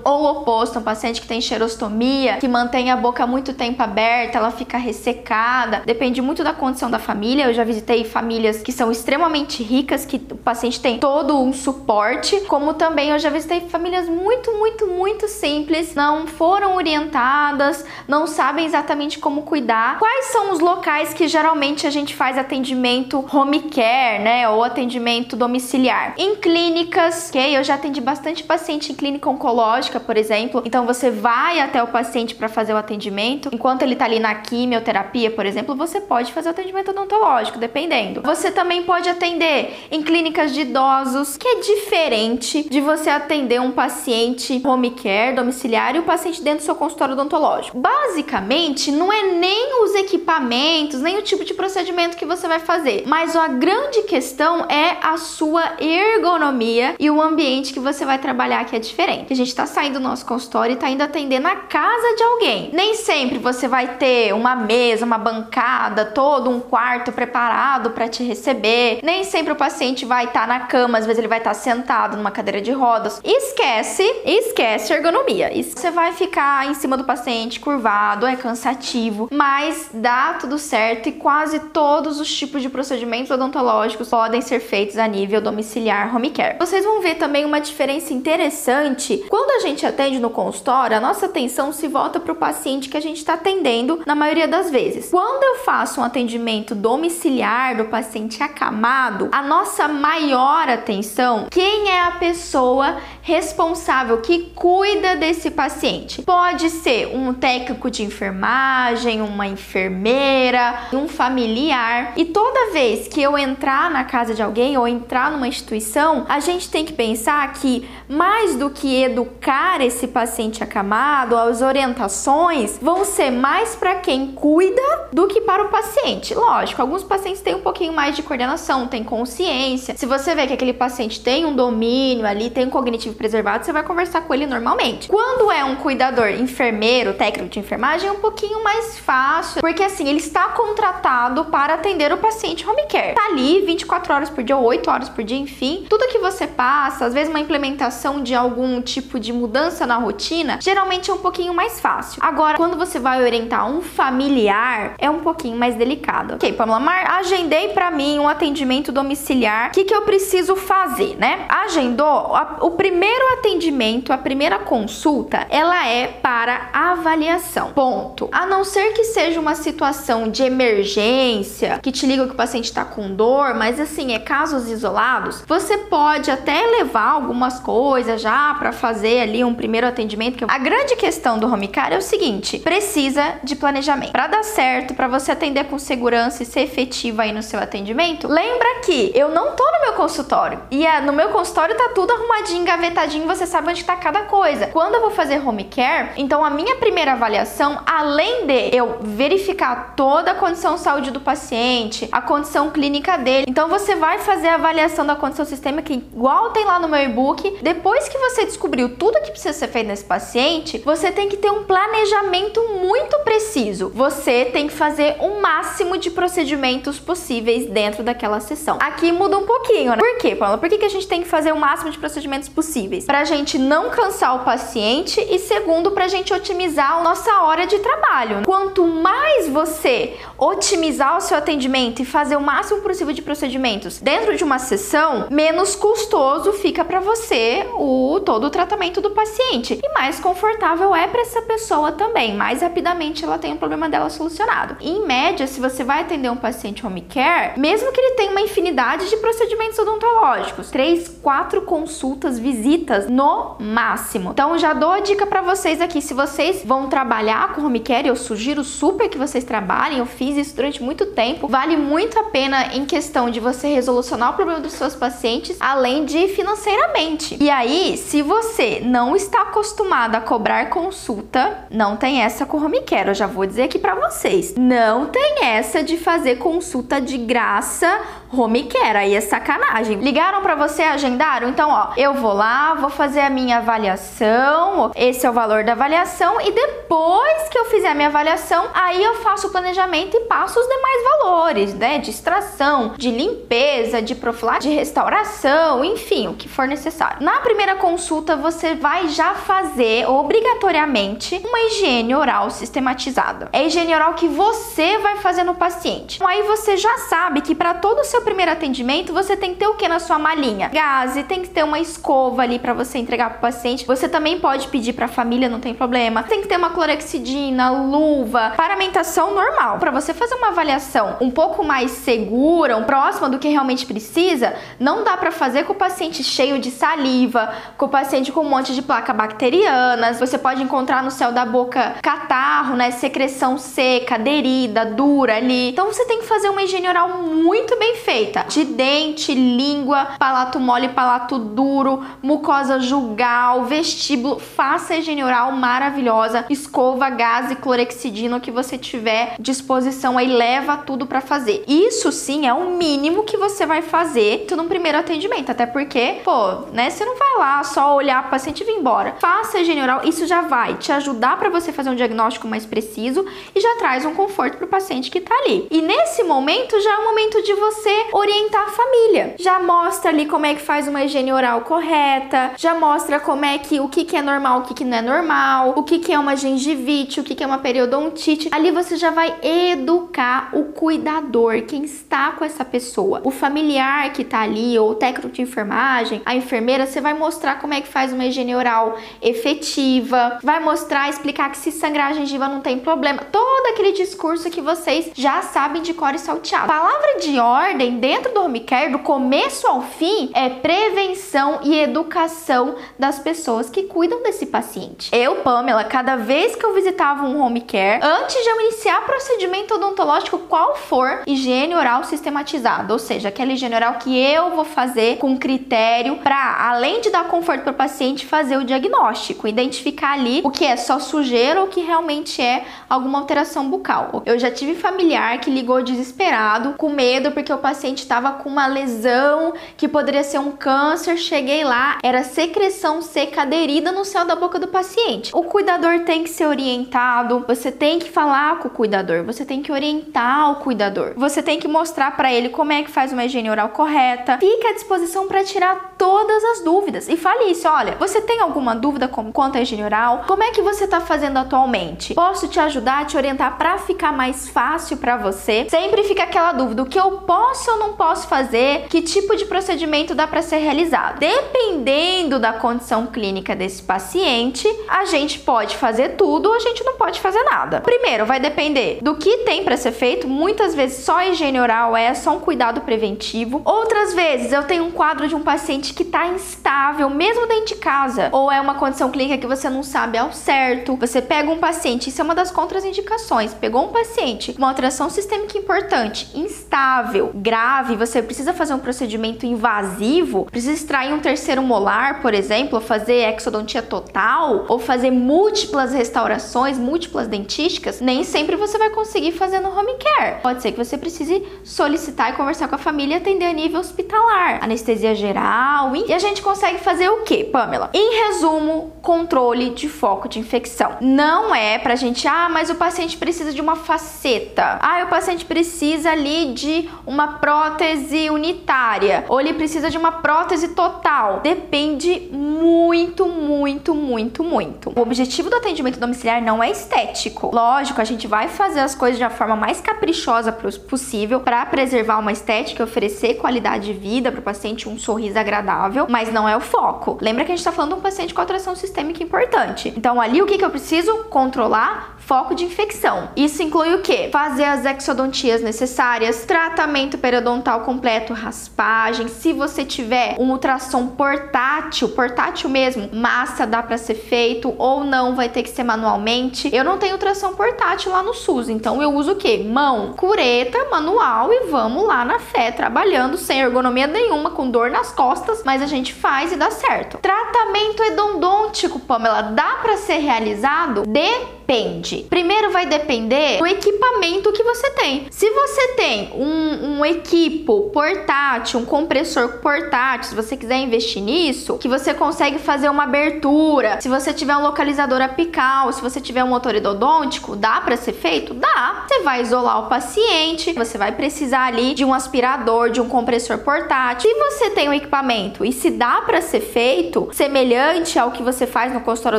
ou 0.05 0.23
o 0.23 0.31
oposto, 0.31 0.79
um 0.79 0.83
paciente 0.83 1.21
que 1.21 1.27
tem 1.27 1.41
xerostomia, 1.41 2.37
que 2.39 2.49
mantém 2.49 2.91
a 2.91 2.97
boca 2.97 3.27
muito 3.27 3.53
tempo 3.53 3.83
aberta, 3.83 4.39
ela 4.39 4.51
fica 4.51 4.79
ressecada. 4.79 5.83
Depende 5.85 6.21
muito 6.23 6.43
da 6.43 6.53
condição 6.53 6.91
da 6.91 6.99
família. 6.99 7.47
Eu 7.47 7.55
já 7.55 7.65
visitei 7.65 8.05
famílias 8.05 8.63
que 8.63 8.73
são 8.73 8.91
extremamente 8.91 9.63
ricas, 9.63 10.05
que 10.05 10.17
o 10.17 10.37
paciente 10.37 10.81
tem 10.81 10.99
todo 10.99 11.39
um 11.39 11.53
suporte, 11.53 12.41
como 12.43 12.75
também 12.75 13.11
eu 13.11 13.19
já 13.19 13.31
visitei 13.31 13.61
famílias 13.69 14.09
muito, 14.09 14.53
muito, 14.53 14.87
muito 14.87 15.29
simples, 15.29 15.95
não 15.95 16.27
foram 16.27 16.77
orientadas, 16.77 17.85
não 18.07 18.27
sabem 18.27 18.65
exatamente 18.65 19.19
como 19.19 19.43
cuidar. 19.43 19.99
Quais 19.99 20.27
são 20.27 20.53
os 20.53 20.61
locais 20.61 21.13
que 21.13 21.29
geralmente 21.29 21.87
a 21.87 21.91
gente 21.91 22.15
faz 22.15 22.39
atendimento 22.39 23.25
home 23.33 23.63
care, 23.63 24.23
né, 24.23 24.49
ou 24.49 24.63
atendimento 24.65 25.37
domiciliar? 25.37 26.15
Em 26.17 26.37
clínicas, 26.37 27.29
ok? 27.29 27.57
Eu 27.57 27.65
já 27.65 27.75
atendi 27.75 28.01
bastante 28.01 28.43
paciente 28.43 28.93
em 28.93 28.95
clínicas 28.95 29.10
clínica 29.11 29.29
oncológica, 29.29 29.99
por 29.99 30.17
exemplo, 30.17 30.63
então 30.65 30.87
você 30.87 31.11
vai 31.11 31.59
até 31.59 31.83
o 31.83 31.89
paciente 31.89 32.35
para 32.35 32.49
fazer 32.49 32.73
o 32.73 32.77
atendimento. 32.77 33.51
Enquanto 33.53 33.83
ele 33.83 33.95
está 33.95 34.05
ali 34.05 34.21
na 34.21 34.35
quimioterapia, 34.37 35.33
por 35.33 35.45
exemplo, 35.45 35.75
você 35.75 36.01
pode 36.01 36.33
fazer 36.33 36.49
o 36.49 36.53
atendimento 36.53 36.93
odontológico, 36.93 37.59
dependendo. 37.59 38.23
Você 38.23 38.53
também 38.53 38.85
pode 38.85 39.09
atender 39.09 39.87
em 39.91 40.03
clínicas 40.03 40.55
de 40.55 40.61
idosos, 40.61 41.37
que 41.37 41.49
é 41.49 41.61
diferente 41.61 42.69
de 42.69 42.81
você 42.81 43.11
atender 43.11 43.61
um 43.61 43.73
paciente 43.73 44.63
home 44.65 44.93
care, 44.93 45.35
domiciliar, 45.35 45.97
e 45.97 45.99
o 45.99 46.05
paciente 46.05 46.41
dentro 46.41 46.61
do 46.61 46.65
seu 46.65 46.77
consultório 46.77 47.15
odontológico. 47.15 47.79
Basicamente, 47.79 48.93
não 48.93 49.13
é 49.13 49.33
nem 49.33 49.83
os 49.83 49.95
equipamentos, 49.97 51.01
nem 51.01 51.19
o 51.19 51.23
tipo 51.23 51.45
de 51.45 51.55
procedimento 51.55 52.17
que 52.17 52.25
você 52.25 52.47
vai 52.47 52.61
fazer, 52.61 53.05
mas 53.07 53.35
a 53.35 53.49
grande 53.49 54.03
questão 54.03 54.67
é 54.69 54.99
a 55.03 55.17
sua 55.17 55.75
ergonomia 55.81 56.95
e 56.99 57.11
o 57.11 57.21
ambiente 57.21 57.73
que 57.73 57.81
você 57.81 58.05
vai 58.05 58.19
trabalhar 58.19 58.65
que 58.67 58.77
é 58.77 58.79
diferente 58.79 59.00
diferente. 59.01 59.33
A 59.33 59.37
gente 59.37 59.55
tá 59.55 59.67
saindo 59.67 59.95
do 59.95 60.01
nosso 60.01 60.27
consultório 60.27 60.75
e 60.75 60.77
tá 60.77 60.89
indo 60.91 61.03
atender 61.03 61.39
na 61.39 61.57
casa 61.57 62.17
de 62.17 62.23
alguém. 62.23 62.71
Nem 62.73 62.95
sempre 62.95 63.39
você 63.39 63.67
vai 63.67 63.97
ter 63.97 64.35
uma 64.35 64.55
mesa, 64.55 65.07
uma 65.07 65.17
bancada, 65.17 66.05
todo 66.05 66.51
um 66.51 66.61
quarto 66.61 67.11
preparado 67.11 67.91
para 67.91 68.09
te 68.09 68.23
receber. 68.23 69.01
Nem 69.03 69.25
sempre 69.25 69.53
o 69.53 69.57
paciente 69.57 70.05
vai 70.05 70.27
estar 70.27 70.43
tá 70.43 70.47
na 70.47 70.61
cama, 70.61 70.99
às 70.99 71.07
vezes 71.07 71.19
ele 71.19 71.29
vai 71.29 71.39
estar 71.39 71.51
tá 71.51 71.55
sentado 71.55 72.17
numa 72.17 72.31
cadeira 72.31 72.61
de 72.61 72.73
rodas. 72.73 73.21
Esquece, 73.25 74.03
esquece 74.25 74.93
ergonomia. 74.93 75.51
Você 75.63 75.91
vai 75.91 76.13
ficar 76.13 76.69
em 76.69 76.75
cima 76.75 76.97
do 76.97 77.05
paciente 77.05 77.59
curvado, 77.59 78.27
é 78.27 78.37
cansativo, 78.37 79.29
mas 79.33 79.89
dá 79.95 80.35
tudo 80.35 80.59
certo 80.59 81.09
e 81.09 81.13
quase 81.13 81.59
todos 81.59 82.21
os 82.21 82.33
tipos 82.33 82.61
de 82.61 82.69
procedimentos 82.69 83.31
odontológicos 83.31 84.09
podem 84.09 84.41
ser 84.41 84.61
feitos 84.61 84.99
a 84.99 85.07
nível 85.07 85.41
domiciliar 85.41 86.15
home 86.15 86.31
care. 86.31 86.59
Vocês 86.59 86.85
vão 86.85 87.01
ver 87.01 87.15
também 87.15 87.45
uma 87.45 87.61
diferença 87.61 88.13
interessante 88.13 88.90
quando 89.29 89.51
a 89.51 89.67
gente 89.67 89.85
atende 89.87 90.19
no 90.19 90.31
consultório, 90.31 90.97
a 90.97 91.01
nossa 91.01 91.27
atenção 91.27 91.73
se 91.73 91.87
volta 91.89 92.19
para 92.19 92.33
o 92.33 92.37
paciente 92.37 92.89
que 92.89 92.97
a 92.97 93.01
gente 93.01 93.19
está 93.19 93.35
atendendo 93.35 94.01
na 94.07 94.15
maioria 94.15 94.49
das 94.49 94.71
vezes. 94.71 95.11
Quando 95.11 95.43
eu 95.43 95.65
faço 95.65 96.01
um 96.01 96.05
atendimento 96.05 96.75
domiciliar 96.75 97.77
do 97.77 97.85
paciente 97.87 98.43
acamado, 98.43 99.29
a 99.33 99.43
nossa 99.43 99.87
maior 99.89 100.69
atenção, 100.69 101.47
quem 101.51 101.91
é 101.91 102.03
a 102.03 102.13
pessoa 102.13 102.99
responsável 103.23 104.19
que 104.19 104.51
cuida 104.55 105.17
desse 105.17 105.51
paciente? 105.51 106.23
Pode 106.23 106.71
ser 106.71 107.09
um 107.15 107.33
técnico 107.33 107.91
de 107.91 108.03
enfermagem, 108.03 109.21
uma 109.21 109.47
enfermeira, 109.47 110.89
um 110.93 111.09
familiar. 111.09 112.13
E 112.17 112.25
toda 112.25 112.73
vez 112.73 113.09
que 113.09 113.23
eu 113.23 113.37
entrar 113.39 113.91
na 113.91 114.05
casa 114.05 114.35
de 114.35 114.43
alguém 114.43 114.77
ou 114.77 114.87
entrar 114.87 115.31
numa 115.31 115.49
instituição, 115.49 116.25
a 116.29 116.41
gente 116.41 116.69
tem 116.71 116.85
que 116.85 116.93
pensar 116.93 117.53
que 117.55 117.89
mais 118.09 118.57
do 118.57 118.71
que 118.71 118.80
que 118.81 119.03
educar 119.03 119.83
esse 119.83 120.09
paciente 120.09 120.65
acamado, 120.65 121.37
as 121.37 121.61
orientações 121.61 122.79
vão 122.81 123.05
ser 123.05 123.31
mais 123.31 123.77
para 123.77 123.97
quem 123.97 124.29
cuida 124.29 125.09
do 125.13 125.27
que 125.27 125.43
para 125.43 125.65
o 125.65 125.69
paciente. 125.69 126.35
Lógico, 126.35 126.81
alguns 126.81 127.05
pacientes 127.05 127.43
têm 127.43 127.55
um 127.55 127.61
pouquinho 127.61 127.93
mais 127.93 128.17
de 128.17 128.23
coordenação, 128.23 128.87
têm 128.87 129.05
consciência. 129.05 129.95
Se 129.99 130.07
você 130.07 130.35
vê 130.35 130.47
que 130.47 130.55
aquele 130.55 130.73
paciente 130.73 131.21
tem 131.21 131.45
um 131.45 131.55
domínio 131.55 132.27
ali, 132.27 132.49
tem 132.49 132.67
um 132.67 132.71
cognitivo 132.71 133.15
preservado, 133.15 133.67
você 133.67 133.73
vai 133.73 133.83
conversar 133.83 134.23
com 134.23 134.33
ele 134.33 134.47
normalmente. 134.47 135.09
Quando 135.09 135.53
é 135.53 135.63
um 135.63 135.77
cuidador, 135.77 136.29
enfermeiro, 136.29 137.13
técnico 137.13 137.51
de 137.51 137.59
enfermagem, 137.59 138.09
é 138.09 138.13
um 138.13 138.21
pouquinho 138.21 138.65
mais 138.65 138.99
fácil, 138.99 139.61
porque 139.61 139.83
assim, 139.83 140.09
ele 140.09 140.21
está 140.21 140.45
contratado 140.51 141.45
para 141.47 141.75
atender 141.75 142.15
o 142.15 142.17
paciente 142.17 142.67
home 142.67 142.87
care. 142.89 143.15
Tá 143.15 143.27
ali 143.27 143.61
24 143.61 144.15
horas 144.15 144.31
por 144.31 144.43
dia, 144.43 144.57
8 144.57 144.91
horas 144.91 145.09
por 145.11 145.23
dia, 145.23 145.37
enfim. 145.37 145.85
Tudo 145.87 146.09
que 146.09 146.19
você 146.19 146.47
passa, 146.47 147.05
às 147.05 147.13
vezes 147.13 147.29
uma 147.29 147.41
implementação 147.41 148.23
de 148.23 148.35
algum 148.35 148.70
algum 148.71 148.81
tipo 148.81 149.19
de 149.19 149.33
mudança 149.33 149.85
na 149.87 149.97
rotina, 149.97 150.59
geralmente 150.63 151.11
é 151.11 151.15
um 151.15 151.19
pouquinho 151.19 151.53
mais 151.53 151.81
fácil. 151.81 152.21
Agora, 152.25 152.57
quando 152.57 152.77
você 152.77 152.99
vai 152.99 153.23
orientar 153.23 153.69
um 153.69 153.83
familiar, 153.83 154.95
é 154.99 155.11
um 155.11 155.21
pouquinho 155.21 155.57
mais 155.59 155.75
delicado. 155.75 156.35
Ok, 156.35 156.53
Pamela 156.53 156.79
Mar, 156.79 157.19
agendei 157.19 157.71
para 157.71 157.91
mim 157.91 158.19
um 158.19 158.29
atendimento 158.29 158.93
domiciliar. 158.93 159.69
O 159.69 159.73
que, 159.73 159.85
que 159.85 159.95
eu 159.95 160.03
preciso 160.03 160.55
fazer, 160.55 161.17
né? 161.19 161.47
Agendou, 161.49 162.33
o 162.61 162.71
primeiro 162.73 163.39
atendimento, 163.39 164.13
a 164.13 164.19
primeira 164.19 164.59
consulta, 164.59 165.47
ela 165.51 165.87
é 165.87 166.07
para 166.07 166.71
avaliação. 167.01 167.73
Ponto. 167.73 168.29
A 168.31 168.47
não 168.47 168.65
ser 168.65 168.93
que 168.93 169.05
seja 169.05 169.41
uma 169.41 169.55
situação 169.55 170.29
de 170.29 170.43
emergência, 170.43 171.81
que 171.83 171.91
te 171.91 172.07
liga 172.07 172.27
que 172.27 172.33
o 172.33 172.37
paciente 172.37 172.67
está 172.67 172.85
com 172.85 173.13
dor, 173.15 173.55
mas 173.55 173.81
assim, 173.81 174.15
é 174.15 174.19
casos 174.19 174.69
isolados, 174.69 175.43
você 175.47 175.77
pode 175.79 176.31
até 176.31 176.67
levar 176.67 177.11
algumas 177.11 177.59
coisas 177.59 178.21
já 178.21 178.55
para 178.55 178.73
fazer 178.73 179.21
ali 179.21 179.43
um 179.43 179.55
primeiro 179.55 179.87
atendimento. 179.87 180.47
A 180.49 180.59
grande 180.59 180.95
questão 180.97 181.39
do 181.39 181.53
home 181.53 181.69
care 181.69 181.95
é 181.95 181.99
o 181.99 182.03
seguinte: 182.03 182.59
precisa 182.59 183.35
de 183.43 183.57
planejamento. 183.57 184.13
Para 184.13 184.27
dar 184.27 184.45
certo, 184.45 184.95
para 184.95 185.09
você 185.09 185.33
atender 185.33 185.65
com 185.65 185.79
segurança 185.79 186.43
e 186.43 186.47
ser 186.47 186.61
efetiva 186.61 187.23
aí 187.23 187.33
no 187.33 187.43
seu 187.43 187.59
atendimento, 187.59 188.29
lembra 188.29 188.81
que 188.85 189.11
eu 189.15 189.29
não 189.31 189.57
tô 189.57 189.65
no 189.65 189.81
meu 189.81 189.93
consultório. 189.95 190.61
E 190.71 190.87
é, 190.87 191.01
no 191.01 191.13
meu 191.13 191.31
consultório 191.31 191.77
tá 191.77 191.91
tudo 191.95 192.13
arrumadinho, 192.13 192.61
engavetadinho, 192.61 193.27
você 193.27 193.47
sabe 193.47 193.71
onde 193.71 193.85
tá 193.85 193.97
cada 193.97 194.23
coisa. 194.23 194.67
Quando 194.69 194.95
eu 194.95 195.01
vou 195.01 195.11
fazer 195.11 195.39
home 195.47 195.65
care, 195.65 196.11
então 196.17 196.45
a 196.45 196.51
minha 196.51 196.77
primeira 196.77 196.90
avaliação, 197.21 197.81
além 197.87 198.47
de 198.47 198.75
eu 198.75 198.99
verificar 199.03 199.95
toda 199.95 200.33
a 200.33 200.35
condição 200.35 200.75
de 200.75 200.81
saúde 200.81 201.11
do 201.11 201.21
paciente, 201.21 202.09
a 202.11 202.23
condição 202.23 202.71
clínica 202.71 203.17
dele, 203.19 203.47
então 203.49 203.69
você 203.69 203.95
vai 203.95 204.19
fazer 204.19 204.49
a 204.49 204.55
avaliação 204.55 205.05
da 205.05 205.15
condição 205.15 205.45
sistêmica 205.45 205.93
igual 205.93 206.51
tem 206.51 206.65
lá 206.65 206.79
no 206.79 206.89
meu 206.89 207.01
e-book. 207.01 207.59
Depois 207.63 208.09
que 208.09 208.19
você 208.19 208.45
descobriu 208.45 208.97
tudo 208.97 209.21
que 209.21 209.31
precisa 209.31 209.53
ser 209.53 209.69
feito 209.69 209.87
nesse 209.87 210.05
paciente, 210.05 210.79
você 210.85 211.13
tem 211.13 211.29
que 211.29 211.37
ter 211.37 211.51
um 211.51 211.65
planejamento 211.65 212.61
muito 212.83 213.19
preciso. 213.21 213.91
Você 213.95 214.47
tem 214.47 214.67
que 214.67 214.73
fazer 214.73 215.17
o 215.21 215.41
máximo 215.41 215.99
de 215.99 216.11
procedimentos 216.11 216.99
possíveis 216.99 217.67
dentro 217.67 218.03
daquela 218.03 218.41
sessão. 218.41 218.79
Aqui 218.81 219.13
muda 219.13 219.39
um 219.39 219.47
pouquinho, 219.47 219.91
né? 219.93 219.99
Por 219.99 220.19
quê, 220.19 220.35
Paula? 220.35 220.59
Por 220.59 220.69
que, 220.69 220.79
que 220.79 220.85
a 220.85 220.91
gente 220.91 221.07
tem 221.07 221.23
que 221.23 221.29
fazer 221.29 221.53
o 221.53 221.57
máximo 221.57 221.91
de 221.91 221.99
procedimentos 221.99 222.49
possíveis? 222.49 223.05
Pra 223.05 223.25
gente 223.25 223.59
não 223.59 223.91
cansar 223.91 224.37
o 224.37 224.45
paciente 224.45 225.21
e 225.31 225.39
segundo, 225.39 225.91
pra 225.91 226.09
gente 226.09 226.33
otimizar 226.33 226.80
a 226.89 227.03
nossa 227.03 227.43
hora 227.43 227.67
de 227.67 227.79
trabalho. 227.79 228.43
Quanto 228.45 228.87
mais 228.87 229.49
você 229.49 230.17
otimizar 230.39 231.17
o 231.17 231.21
seu 231.21 231.37
atendimento 231.37 232.01
e 232.01 232.05
fazer 232.05 232.37
o 232.37 232.41
máximo 232.41 232.81
possível 232.81 233.13
de 233.13 233.23
procedimentos 233.23 233.99
dentro 233.99 234.37
de 234.37 234.45
uma 234.45 234.59
sessão, 234.59 235.27
menos 235.31 235.75
custoso 235.75 236.53
fica 236.55 236.85
para 236.85 237.01
você 237.01 237.67
o 237.75 238.21
todo 238.25 238.45
o 238.45 238.51
tratamento 238.51 239.01
do 239.01 239.11
paciente 239.11 239.79
e 239.83 239.93
mais 239.93 240.21
confortável 240.21 240.95
é 240.95 241.07
para 241.07 241.23
essa 241.23 241.43
pessoa 241.43 241.93
também. 241.93 242.35
Mais 242.35 242.63
rapidamente 242.63 243.25
ela 243.25 243.39
tem 243.39 243.53
o 243.53 243.57
problema 243.57 243.89
dela 243.89 244.09
solucionado. 244.09 244.77
Em 244.81 245.05
média, 245.07 245.47
se 245.47 245.61
você 245.61 245.85
vai 245.85 246.01
atender 246.01 246.31
um 246.31 246.37
paciente 246.37 246.87
home 246.87 247.03
care, 247.03 247.59
mesmo 247.59 247.93
que 247.93 248.01
ele 248.01 248.15
tenha 248.15 248.31
uma 248.31 248.41
infinidade 248.41 249.09
de 249.09 249.17
procedimentos 249.17 249.79
odontológicos, 249.79 250.71
três, 250.71 251.09
quatro 251.09 251.63
consultas, 251.63 252.39
visitas 252.39 253.09
no 253.09 253.57
máximo. 253.59 254.31
Então 254.31 254.57
já 254.59 254.73
dou 254.73 254.93
a 254.93 255.01
dica 255.01 255.27
para 255.27 255.43
vocês 255.43 255.81
aqui, 255.81 256.01
se 256.01 256.15
vocês 256.15 256.65
vão 256.71 256.89
trabalhar 256.89 257.53
com 257.53 257.63
home 257.63 257.81
care, 257.81 258.07
eu 258.07 258.15
sugiro 258.15 258.63
super 258.63 259.09
que 259.09 259.19
vocês 259.19 259.43
trabalhem. 259.43 259.99
Eu 259.99 260.07
fiz 260.07 260.37
isso 260.37 260.55
durante 260.55 260.81
muito 260.81 261.05
tempo. 261.07 261.49
Vale 261.49 261.77
muito 261.77 262.17
a 262.17 262.23
pena 262.23 262.77
em 262.77 262.87
questão 262.87 263.29
de 263.29 263.41
você 263.41 263.67
resolucionar 263.67 264.31
o 264.31 264.35
problema 264.35 264.61
dos 264.61 264.75
seus 264.75 264.95
pacientes, 264.95 265.57
além 265.59 266.05
de 266.05 266.29
financeiramente. 266.29 267.37
E 267.41 267.51
aí, 267.51 267.97
se 267.97 268.23
você 268.23 268.81
não 268.85 269.17
está 269.17 269.43
acostumado 269.43 270.15
a 270.15 270.21
cobrar 270.21 270.71
consulta, 270.71 271.67
não 271.69 271.97
tem 271.97 272.23
essa 272.23 272.47
com 272.47 272.65
home 272.65 272.83
care. 272.83 273.09
Eu 273.09 273.15
já 273.15 273.27
vou 273.27 273.45
dizer 273.45 273.65
aqui 273.65 273.79
para 273.81 273.97
vocês. 273.97 274.55
Não 274.57 275.07
tem 275.07 275.43
essa 275.43 275.83
de 275.83 275.97
fazer 275.97 276.37
consulta 276.37 277.01
de 277.01 277.19
graça 277.19 278.01
home 278.33 278.65
care. 278.65 278.97
Aí 278.97 279.15
é 279.15 279.21
sacanagem. 279.21 279.99
Ligaram 279.99 280.43
para 280.43 280.55
você, 280.55 280.83
agendaram? 280.83 281.49
Então, 281.49 281.71
ó, 281.71 281.93
eu 281.97 282.15
vou 282.15 282.33
lá, 282.33 282.75
vou 282.75 282.91
fazer 282.91 283.21
a 283.21 283.31
minha 283.31 283.59
avaliação. 283.59 284.93
Esse 284.95 285.27
é 285.27 285.31
o 285.31 285.33
valor 285.33 285.65
da 285.65 285.73
avaliação 285.73 286.41
e 286.41 286.51
depois 286.53 287.49
que 287.49 287.59
eu 287.59 287.65
fizer 287.67 287.89
a 287.89 287.95
minha 287.95 288.09
avaliação, 288.09 288.69
aí 288.73 289.03
eu 289.03 289.17
faço 289.17 289.49
o 289.49 289.51
planejamento 289.51 290.17
e 290.17 290.21
passo 290.21 290.59
os 290.59 290.67
demais 290.67 291.05
valores, 291.05 291.75
né? 291.75 291.99
De 291.99 292.11
extração, 292.11 292.95
de 292.97 293.11
limpeza, 293.11 294.01
de 294.03 294.15
profilaxia, 294.15 294.71
de 294.71 294.77
restauração, 294.77 295.85
enfim, 295.85 296.29
o 296.29 296.35
que 296.35 296.49
for 296.49 296.67
necessário. 296.67 297.23
Na 297.23 297.41
primeira 297.41 297.77
consulta, 297.77 298.37
você 298.37 298.75
vai 298.75 299.09
já 299.09 299.35
fazer 299.35 300.09
obrigatoriamente 300.09 301.41
uma 301.45 301.61
higiene 301.61 302.15
oral 302.15 302.51
sistematizada. 302.51 303.49
É 303.53 303.61
a 303.61 303.63
higiene 303.65 303.95
oral 303.95 304.15
que 304.15 304.29
você 304.29 304.99
vai 304.99 305.17
fazer 305.17 305.45
no 305.45 305.55
paciente. 305.55 306.17
Então, 306.17 306.29
aí 306.29 306.43
você 306.43 306.77
já 306.77 306.99
sabe 306.99 307.41
que 307.41 307.55
para 307.55 307.75
todo 307.75 308.01
o 308.01 308.05
seu 308.05 308.20
primeiro 308.21 308.53
atendimento, 308.53 309.13
você 309.13 309.37
tem 309.37 309.53
que 309.53 309.59
ter 309.59 309.67
o 309.67 309.75
que 309.75 309.89
na 309.89 309.99
sua 309.99 310.19
malinha? 310.19 310.69
Gase, 310.69 311.25
tem 311.25 311.43
que 311.43 311.49
ter 311.49 311.65
uma 311.65 311.79
escova 311.79 312.43
ali 312.43 312.59
para 312.59 312.73
você 312.73 312.99
entregar 312.99 313.31
pro 313.31 313.41
paciente. 313.41 313.87
Você 313.87 314.09
também 314.09 314.39
pode 314.39 314.69
pedir 314.69 314.93
para 314.93 315.07
a 315.07 315.09
família, 315.09 315.49
não 315.49 315.61
tem 315.61 315.75
problema. 315.75 316.23
Tem 316.23 316.41
que 316.41 316.49
ter 316.49 316.57
uma 316.57 316.71
clorexidina, 316.71 317.71
luva, 317.71 318.53
paramentação 318.57 319.35
normal. 319.35 319.79
Para 319.79 319.91
você 319.91 320.13
fazer 320.13 320.35
uma 320.35 320.49
avaliação 320.49 321.17
um 321.21 321.31
pouco 321.31 321.65
mais 321.65 321.91
segura, 321.91 322.77
um 322.77 322.85
próxima 322.85 323.29
do 323.29 323.39
que 323.39 323.49
realmente 323.49 323.87
precisa, 323.87 324.55
não 324.79 325.05
dá 325.05 325.17
para 325.17 325.31
fazer 325.31 325.65
com 325.65 325.73
o 325.73 325.77
paciente 325.77 326.23
cheio 326.23 326.59
de 326.59 326.71
saliva, 326.71 327.53
com 327.77 327.87
o 327.87 327.89
paciente 327.89 328.33
com 328.33 328.41
um 328.41 328.49
monte 328.49 328.75
de 328.75 328.83
placa 328.83 329.13
bacterianas. 329.13 330.19
Você 330.19 330.39
pode 330.39 330.63
encontrar 330.63 331.03
no 331.03 331.11
céu 331.11 331.33
da 331.33 331.45
boca 331.45 331.95
catarro, 332.03 332.77
né, 332.77 332.91
secreção 332.91 333.59
seca, 333.59 334.17
aderida, 334.17 334.85
dura 334.85 335.37
ali. 335.37 335.71
Então 335.71 335.87
você 335.87 336.05
tem 336.05 336.21
que 336.21 336.27
fazer 336.27 336.49
uma 336.49 336.63
higiene 336.63 336.89
oral 336.89 337.09
muito 337.23 337.79
bem 337.79 337.97
feita, 337.97 338.10
de 338.49 338.65
dente, 338.65 339.33
língua, 339.33 340.17
palato 340.19 340.59
mole, 340.59 340.89
palato 340.89 341.39
duro, 341.39 342.05
mucosa 342.21 342.81
jugal, 342.81 343.67
vestíbulo. 343.67 344.41
Faça 344.41 344.97
higiene 344.97 345.23
oral 345.23 345.53
maravilhosa, 345.53 346.45
escova, 346.51 347.09
gás 347.09 347.53
e 347.53 347.55
clorexidina 347.55 348.41
que 348.41 348.51
você 348.51 348.77
tiver 348.77 349.37
disposição 349.39 350.19
aí 350.19 350.27
leva 350.27 350.77
tudo 350.77 351.07
para 351.07 351.21
fazer. 351.21 351.63
Isso 351.69 352.11
sim 352.11 352.49
é 352.49 352.53
o 352.53 352.73
mínimo 352.73 353.23
que 353.23 353.37
você 353.37 353.65
vai 353.65 353.81
fazer 353.81 354.45
no 354.57 354.65
primeiro 354.65 354.99
atendimento, 354.99 355.53
até 355.53 355.65
porque, 355.65 356.21
pô, 356.25 356.67
né, 356.73 356.91
você 356.91 357.05
não 357.05 357.17
vai 357.17 357.39
lá 357.39 357.63
só 357.63 357.95
olhar 357.95 358.27
o 358.27 358.31
paciente 358.31 358.63
e 358.63 358.67
vir 358.67 358.73
embora. 358.73 359.15
Faça 359.21 359.61
higiene 359.61 359.83
oral, 359.83 360.01
isso 360.03 360.27
já 360.27 360.41
vai 360.41 360.75
te 360.75 360.91
ajudar 360.91 361.39
para 361.39 361.49
você 361.49 361.73
fazer 361.73 361.91
um 361.91 361.95
diagnóstico 361.95 362.49
mais 362.49 362.67
preciso 362.67 363.25
e 363.55 363.61
já 363.61 363.77
traz 363.77 364.05
um 364.05 364.15
conforto 364.15 364.57
pro 364.57 364.67
paciente 364.67 365.13
que 365.13 365.21
tá 365.21 365.35
ali. 365.45 365.69
E 365.71 365.81
nesse 365.81 366.25
momento 366.25 366.81
já 366.81 366.95
é 366.95 366.99
o 366.99 367.05
momento 367.05 367.41
de 367.43 367.55
você 367.55 368.00
orientar 368.13 368.65
a 368.65 368.71
família. 368.71 369.35
Já 369.39 369.61
mostra 369.61 370.11
ali 370.11 370.27
como 370.27 370.47
é 370.47 370.55
que 370.55 370.63
faz 370.63 370.89
uma 370.89 371.05
higiene 371.05 371.33
oral 371.33 371.63
correta, 371.63 372.53
já 372.57 372.75
mostra 372.75 373.21
como 373.21 373.45
é 373.45 373.59
que 373.59 373.81
o 373.81 373.89
que, 373.89 374.05
que 374.05 374.17
é 374.17 374.23
normal, 374.23 374.61
o 374.61 374.63
que, 374.63 374.75
que 374.75 374.85
não 374.85 374.99
é 374.99 375.03
normal, 375.03 375.75
o 375.77 375.83
que, 375.83 375.99
que 375.99 376.13
é 376.13 376.19
uma 376.19 376.37
gengivite, 376.37 377.21
o 377.21 377.25
que, 377.25 377.35
que 377.35 377.45
é 377.45 377.47
uma 377.47 377.59
periodontite. 377.59 378.49
Ali 378.53 378.71
você 378.71 378.97
já 378.97 379.11
vai 379.11 379.35
educar 379.43 380.51
o 380.53 380.65
cuidador, 380.65 381.63
quem 381.63 381.85
está 381.85 382.33
com 382.33 382.45
essa 382.45 382.65
pessoa. 382.65 383.21
O 383.25 383.31
familiar 383.31 384.13
que 384.13 384.25
tá 384.25 384.41
ali, 384.41 384.79
ou 384.79 384.91
o 384.91 384.95
técnico 384.95 385.31
de 385.31 385.43
enfermagem, 385.43 386.23
a 386.25 386.35
enfermeira, 386.35 386.87
você 386.87 387.01
vai 387.01 387.15
mostrar 387.15 387.61
como 387.61 387.75
é 387.75 387.81
que 387.81 387.89
faz 387.89 388.13
uma 388.13 388.25
higiene 388.25 388.55
oral 388.55 388.97
efetiva, 389.21 390.39
vai 390.43 390.61
mostrar, 390.61 391.09
explicar 391.09 391.51
que 391.51 391.59
se 391.59 391.73
sangrar 391.73 392.11
a 392.11 392.13
gengiva 392.13 392.49
não 392.49 392.61
tem 392.61 392.79
problema. 392.79 393.23
Todo 393.31 393.67
aquele 393.73 393.93
discurso 393.93 394.51
que 394.51 394.61
vocês 394.61 395.11
já 395.15 395.43
sabem 395.43 395.83
de 395.83 395.95
cor 395.95 396.15
e 396.15 396.19
salteado. 396.19 396.67
Palavra 396.67 397.19
de 397.21 397.39
ordem 397.39 397.90
dentro 397.91 398.33
do 398.33 398.43
home 398.43 398.61
care, 398.61 398.91
do 398.91 398.99
começo 399.01 399.67
ao 399.67 399.83
fim, 399.83 400.31
é 400.35 400.49
prevenção 400.49 401.61
e 401.63 401.79
educação 401.79 402.77
das 402.99 403.19
pessoas 403.19 403.69
que 403.69 403.85
cuidam 403.85 404.23
desse 404.23 404.47
paciente. 404.47 405.11
Eu, 405.13 405.37
Pamela, 405.37 405.85
cada 405.85 406.17
vez 406.17 406.55
que 406.55 406.65
eu 406.65 406.75
visitava 406.75 407.25
um 407.25 407.41
home 407.41 407.61
care, 407.63 408.01
antes 408.03 408.43
de 408.43 408.49
eu 408.49 408.61
iniciar 408.61 409.05
procedimento 409.05 409.75
odontológico, 409.75 410.39
qual 410.39 410.77
for, 410.77 411.23
higiene 411.27 411.75
oral 411.75 412.05
sistematizada, 412.05 412.93
ou 412.93 412.99
seja, 412.99 413.29
aquela 413.29 413.53
higiene 413.53 413.75
oral 413.75 413.95
que 413.95 414.17
eu 414.19 414.51
vou 414.51 414.65
fazer 414.65 415.19
com 415.19 415.37
critério 415.37 416.17
para, 416.17 416.69
além 416.71 417.01
de 417.01 417.11
dar 417.11 417.29
conforto 417.29 417.63
para 417.63 417.73
o 417.73 417.75
paciente, 417.75 418.27
fazer 418.27 418.57
o 418.57 418.65
diagnóstico, 418.65 419.49
identificar 419.49 420.13
ali 420.13 420.41
o 420.45 420.51
que 420.51 420.65
é 420.65 420.77
só 420.77 420.99
sujeira 420.99 421.61
ou 421.61 421.67
o 421.67 421.71
que 421.71 421.81
realmente 421.81 422.41
é 422.41 422.65
alguma 422.89 423.19
alteração 423.19 423.69
bucal. 423.69 424.23
Eu 424.25 424.39
já 424.39 424.51
tive 424.51 424.75
familiar 424.75 425.41
que 425.41 425.51
ligou 425.51 425.83
desesperado, 425.83 426.75
com 426.77 426.89
medo 426.89 427.33
porque 427.33 427.53
o 427.53 427.59
paciente 427.59 427.80
estava 427.89 428.33
com 428.33 428.49
uma 428.49 428.67
lesão 428.67 429.55
que 429.77 429.89
poderia 429.89 430.23
ser 430.23 430.39
um 430.39 430.53
câncer. 430.53 431.17
Cheguei 431.17 431.65
lá, 431.65 431.99
era 432.03 432.23
secreção 432.23 433.03
seca 433.03 433.43
aderida 433.43 433.93
no 433.93 434.05
céu 434.05 434.25
da 434.25 434.37
boca 434.37 434.59
do 434.59 434.69
paciente. 434.69 435.31
O 435.35 435.43
cuidador 435.45 436.01
tem 436.01 436.23
que 436.25 436.31
ser 436.31 436.47
orientado, 436.47 437.45
você 437.47 437.71
tem 437.73 437.99
que 437.99 438.11
falar 438.11 438.59
com 438.59 438.69
o 438.69 438.71
cuidador, 438.71 439.25
você 439.25 439.45
tem 439.45 439.63
que 439.63 439.73
orientar 439.73 440.53
o 440.53 440.57
cuidador, 440.57 441.13
você 441.17 441.43
tem 441.43 441.59
que 441.59 441.69
mostrar 441.69 442.17
para 442.17 442.33
ele 442.33 442.49
como 442.49 442.73
é 442.73 442.83
que 442.83 442.91
faz 442.91 443.13
uma 443.13 443.25
higiene 443.25 443.51
oral 443.51 443.71
correta. 443.71 444.39
Fica 444.39 444.69
à 444.69 444.73
disposição 444.73 445.27
para 445.27 445.45
tirar 445.45 445.90
todas 446.01 446.43
as 446.43 446.65
dúvidas 446.65 447.11
e 447.11 447.17
fale 447.19 447.51
isso, 447.51 447.69
olha, 447.69 447.95
você 447.97 448.23
tem 448.23 448.41
alguma 448.41 448.75
dúvida 448.75 449.07
quanto 449.07 449.59
à 449.59 449.61
higiene 449.61 449.85
oral? 449.85 450.25
Como 450.27 450.43
é 450.43 450.51
que 450.51 450.63
você 450.63 450.85
está 450.85 450.99
fazendo 450.99 451.37
atualmente? 451.37 452.15
Posso 452.15 452.49
te 452.49 452.59
ajudar, 452.59 453.05
te 453.05 453.19
orientar 453.19 453.59
para 453.59 453.77
ficar 453.77 454.11
mais 454.11 454.49
fácil 454.49 454.97
para 454.97 455.19
você? 455.19 455.67
Sempre 455.69 456.03
fica 456.05 456.23
aquela 456.23 456.53
dúvida, 456.53 456.83
o 456.83 456.87
que 456.87 456.99
eu 456.99 457.19
posso 457.19 457.71
ou 457.73 457.79
não 457.79 457.93
posso 457.93 458.29
fazer? 458.29 458.87
Que 458.89 459.03
tipo 459.03 459.37
de 459.37 459.45
procedimento 459.45 460.15
dá 460.15 460.27
para 460.27 460.41
ser 460.41 460.57
realizado? 460.57 461.19
Dependendo 461.19 462.39
da 462.39 462.55
condição 462.55 463.07
clínica 463.07 463.55
desse 463.55 463.83
paciente, 463.83 464.67
a 464.89 465.05
gente 465.05 465.41
pode 465.41 465.77
fazer 465.77 466.17
tudo 466.17 466.49
ou 466.49 466.55
a 466.55 466.61
gente 466.61 466.83
não 466.83 466.95
pode 466.95 467.21
fazer 467.21 467.43
nada. 467.43 467.83
Primeiro, 467.83 468.25
vai 468.25 468.41
depender 468.41 469.01
do 469.03 469.17
que 469.17 469.45
tem 469.45 469.65
para 469.65 469.77
ser 469.77 469.93
feito. 469.93 470.27
Muitas 470.27 470.75
vezes 470.75 471.05
só 471.05 471.21
higiene 471.21 471.61
oral 471.61 471.95
é 471.95 472.15
só 472.15 472.31
um 472.31 472.41
cuidado 472.41 472.81
preventivo. 472.81 473.61
Outras 473.67 474.15
vezes 474.15 474.51
eu 474.51 474.63
tenho 474.63 474.85
um 474.85 474.91
quadro 474.91 475.29
de 475.29 475.35
um 475.35 475.43
paciente 475.43 475.90
que 475.95 476.03
está 476.03 476.27
instável, 476.29 477.11
mesmo 477.11 477.47
dentro 477.47 477.67
de 477.67 477.75
casa, 477.77 478.29
ou 478.33 478.51
é 478.51 478.61
uma 478.61 478.75
condição 478.75 479.11
clínica 479.11 479.39
que 479.39 479.47
você 479.47 479.69
não 479.69 479.83
sabe 479.83 480.19
ao 480.19 480.33
certo. 480.33 480.97
Você 480.97 481.21
pega 481.21 481.51
um 481.51 481.59
paciente, 481.59 482.09
isso 482.09 482.21
é 482.21 482.25
uma 482.25 482.35
das 482.35 482.51
contraindicações. 482.51 483.55
Pegou 483.55 483.85
um 483.85 483.89
paciente 483.89 484.55
uma 484.61 484.69
alteração 484.69 485.09
sistêmica 485.09 485.57
importante, 485.57 486.31
instável, 486.35 487.31
grave, 487.35 487.97
você 487.97 488.23
precisa 488.23 488.53
fazer 488.53 488.75
um 488.75 488.79
procedimento 488.79 489.47
invasivo, 489.47 490.45
precisa 490.45 490.75
extrair 490.75 491.15
um 491.15 491.21
terceiro 491.21 491.63
molar, 491.63 492.21
por 492.21 492.35
exemplo, 492.35 492.79
fazer 492.81 493.35
exodontia 493.35 493.83
total 493.83 494.67
ou 494.69 494.79
fazer 494.79 495.11
múltiplas 495.11 495.93
restaurações, 495.93 496.77
múltiplas 496.77 497.27
dentísticas, 497.27 498.01
nem 498.01 498.23
sempre 498.23 498.55
você 498.55 498.77
vai 498.77 498.91
conseguir 498.91 499.33
fazer 499.33 499.61
no 499.61 499.71
home 499.71 499.95
care. 499.95 500.41
Pode 500.43 500.61
ser 500.61 500.73
que 500.73 500.79
você 500.79 500.99
precise 500.99 501.43
solicitar 501.65 502.33
e 502.33 502.37
conversar 502.37 502.69
com 502.69 502.75
a 502.75 502.79
família 502.79 503.15
e 503.15 503.17
atender 503.17 503.47
a 503.47 503.53
nível 503.53 503.81
hospitalar, 503.81 504.63
anestesia 504.63 505.15
geral, 505.15 505.80
e 506.07 506.13
a 506.13 506.19
gente 506.19 506.43
consegue 506.43 506.79
fazer 506.79 507.09
o 507.09 507.23
que, 507.23 507.45
Pamela? 507.45 507.91
Em 507.95 508.27
resumo, 508.27 508.93
controle 509.01 509.71
de 509.71 509.89
foco 509.89 510.29
de 510.29 510.39
infecção. 510.39 510.97
Não 511.01 511.55
é 511.55 511.79
pra 511.79 511.97
gente, 511.97 512.29
ah, 512.29 512.49
mas 512.51 512.69
o 512.69 512.75
paciente 512.75 513.17
precisa 513.17 513.53
de 513.53 513.61
uma 513.61 513.77
faceta. 513.77 514.79
Ah, 514.83 515.03
o 515.05 515.09
paciente 515.09 515.45
precisa 515.45 516.11
ali 516.11 516.53
de 516.53 516.89
uma 517.07 517.39
prótese 517.39 518.29
unitária, 518.29 519.25
ou 519.29 519.41
ele 519.41 519.55
precisa 519.55 519.91
de 519.91 519.97
uma 519.97 520.13
prótese 520.13 520.69
total. 520.69 521.41
Depende 521.41 522.29
muito, 522.31 523.27
muito, 523.27 523.95
muito, 523.95 524.45
muito. 524.45 524.93
O 524.95 525.01
objetivo 525.01 525.49
do 525.49 525.57
atendimento 525.57 525.99
domiciliar 525.99 526.43
não 526.43 526.63
é 526.63 526.71
estético. 526.71 527.51
Lógico, 527.55 528.01
a 528.01 528.05
gente 528.05 528.27
vai 528.27 528.49
fazer 528.49 528.81
as 528.81 528.95
coisas 528.95 529.17
de 529.17 529.25
uma 529.25 529.31
forma 529.31 529.57
mais 529.57 529.81
caprichosa 529.81 530.53
possível 530.53 531.41
para 531.41 531.65
preservar 531.67 532.19
uma 532.19 532.33
estética 532.33 532.83
e 532.83 532.85
oferecer 532.85 533.35
qualidade 533.35 533.87
de 533.87 533.93
vida 533.93 534.31
para 534.31 534.41
o 534.41 534.43
paciente, 534.43 534.89
um 534.89 534.99
sorriso 534.99 535.39
agradável, 535.39 535.70
mas 536.09 536.33
não 536.33 536.49
é 536.49 536.57
o 536.57 536.61
foco. 536.61 537.19
Lembra 537.21 537.45
que 537.45 537.53
a 537.53 537.55
gente 537.55 537.61
está 537.61 537.73
falando 537.73 537.93
de 537.93 537.99
um 537.99 538.03
paciente 538.03 538.35
com 538.35 538.41
alteração 538.41 538.75
sistêmica 538.75 539.23
importante. 539.23 539.93
Então, 539.97 540.21
ali 540.21 540.43
o 540.43 540.47
que, 540.47 540.59
que 540.59 540.65
eu 540.65 540.71
preciso? 540.71 541.25
Controlar 541.25 542.17
foco 542.31 542.55
de 542.55 542.65
infecção. 542.65 543.31
Isso 543.35 543.61
inclui 543.61 543.93
o 543.93 544.03
que? 544.03 544.29
Fazer 544.29 544.63
as 544.63 544.85
exodontias 544.85 545.63
necessárias, 545.63 546.45
tratamento 546.45 547.19
periodontal 547.19 547.81
completo, 547.81 548.33
raspagem. 548.33 549.27
Se 549.27 549.53
você 549.53 549.85
tiver 549.85 550.37
um 550.39 550.53
ultrassom 550.53 551.09
portátil, 551.09 552.11
portátil 552.11 552.71
mesmo, 552.71 553.11
massa 553.13 553.67
dá 553.67 553.83
para 553.83 553.99
ser 553.99 554.15
feito 554.15 554.73
ou 554.79 555.03
não, 555.03 555.35
vai 555.35 555.49
ter 555.49 555.65
que 555.65 555.71
ser 555.71 555.83
manualmente. 555.83 556.71
Eu 556.73 556.85
não 556.85 556.99
tenho 556.99 557.15
ultrassom 557.15 557.53
portátil 557.55 558.13
lá 558.13 558.23
no 558.23 558.33
SUS, 558.33 558.69
então 558.69 559.03
eu 559.03 559.13
uso 559.13 559.33
o 559.33 559.37
que? 559.37 559.59
Mão, 559.65 560.13
cureta, 560.13 560.79
manual 560.89 561.53
e 561.53 561.67
vamos 561.67 562.07
lá 562.07 562.25
na 562.25 562.39
fé, 562.39 562.71
trabalhando 562.71 563.37
sem 563.37 563.61
ergonomia 563.61 564.07
nenhuma, 564.07 564.51
com 564.51 564.71
dor 564.71 564.89
nas 564.89 565.11
costas, 565.11 565.50
mas 565.65 565.83
a 565.83 565.87
gente 565.87 566.13
faz 566.15 566.53
e 566.53 566.57
dá 566.57 566.71
certo. 566.71 567.19
Tratamento 567.19 568.03
endodôntico, 568.03 568.99
Pamela, 569.01 569.43
dá 569.43 569.79
para 569.83 569.97
ser 569.97 570.19
realizado? 570.19 571.03
De 571.07 571.60
depende. 571.71 572.27
Primeiro 572.29 572.73
vai 572.73 572.85
depender 572.85 573.59
do 573.59 573.67
equipamento 573.67 574.53
que 574.53 574.65
você 574.65 574.91
tem. 574.91 575.29
Se 575.31 575.49
você 575.51 575.89
tem 575.95 576.33
um, 576.35 576.99
um 576.99 577.05
equipo 577.05 577.91
portátil, 577.91 578.81
um 578.81 578.85
compressor 578.85 579.59
portátil, 579.59 580.31
se 580.31 580.35
você 580.35 580.57
quiser 580.57 580.79
investir 580.79 581.23
nisso, 581.23 581.79
que 581.79 581.87
você 581.87 582.13
consegue 582.13 582.59
fazer 582.59 582.89
uma 582.89 583.05
abertura, 583.05 584.01
se 584.01 584.09
você 584.09 584.33
tiver 584.33 584.57
um 584.57 584.63
localizador 584.63 585.23
apical, 585.23 585.93
se 585.93 586.03
você 586.03 586.21
tiver 586.21 586.43
um 586.43 586.49
motor 586.49 586.75
endodôntico, 586.75 587.55
dá 587.55 587.81
para 587.81 587.97
ser 587.97 588.15
feito? 588.15 588.53
Dá. 588.53 589.05
Você 589.07 589.21
vai 589.21 589.41
isolar 589.41 589.87
o 589.87 589.89
paciente, 589.89 590.73
você 590.73 590.99
vai 590.99 591.13
precisar 591.13 591.67
ali 591.67 591.95
de 591.95 592.05
um 592.05 592.13
aspirador, 592.13 592.91
de 592.91 593.01
um 593.01 593.09
compressor 593.09 593.59
portátil. 593.59 594.29
Se 594.29 594.39
você 594.39 594.71
tem 594.71 594.89
um 594.89 594.93
equipamento 594.93 595.65
e 595.65 595.73
se 595.73 595.91
dá 595.91 596.23
para 596.23 596.41
ser 596.41 596.61
feito 596.61 597.29
semelhante 597.33 598.19
ao 598.19 598.33
que 598.33 598.43
você 598.43 598.67
faz 598.67 598.93
no 598.93 599.01
consultório 599.01 599.39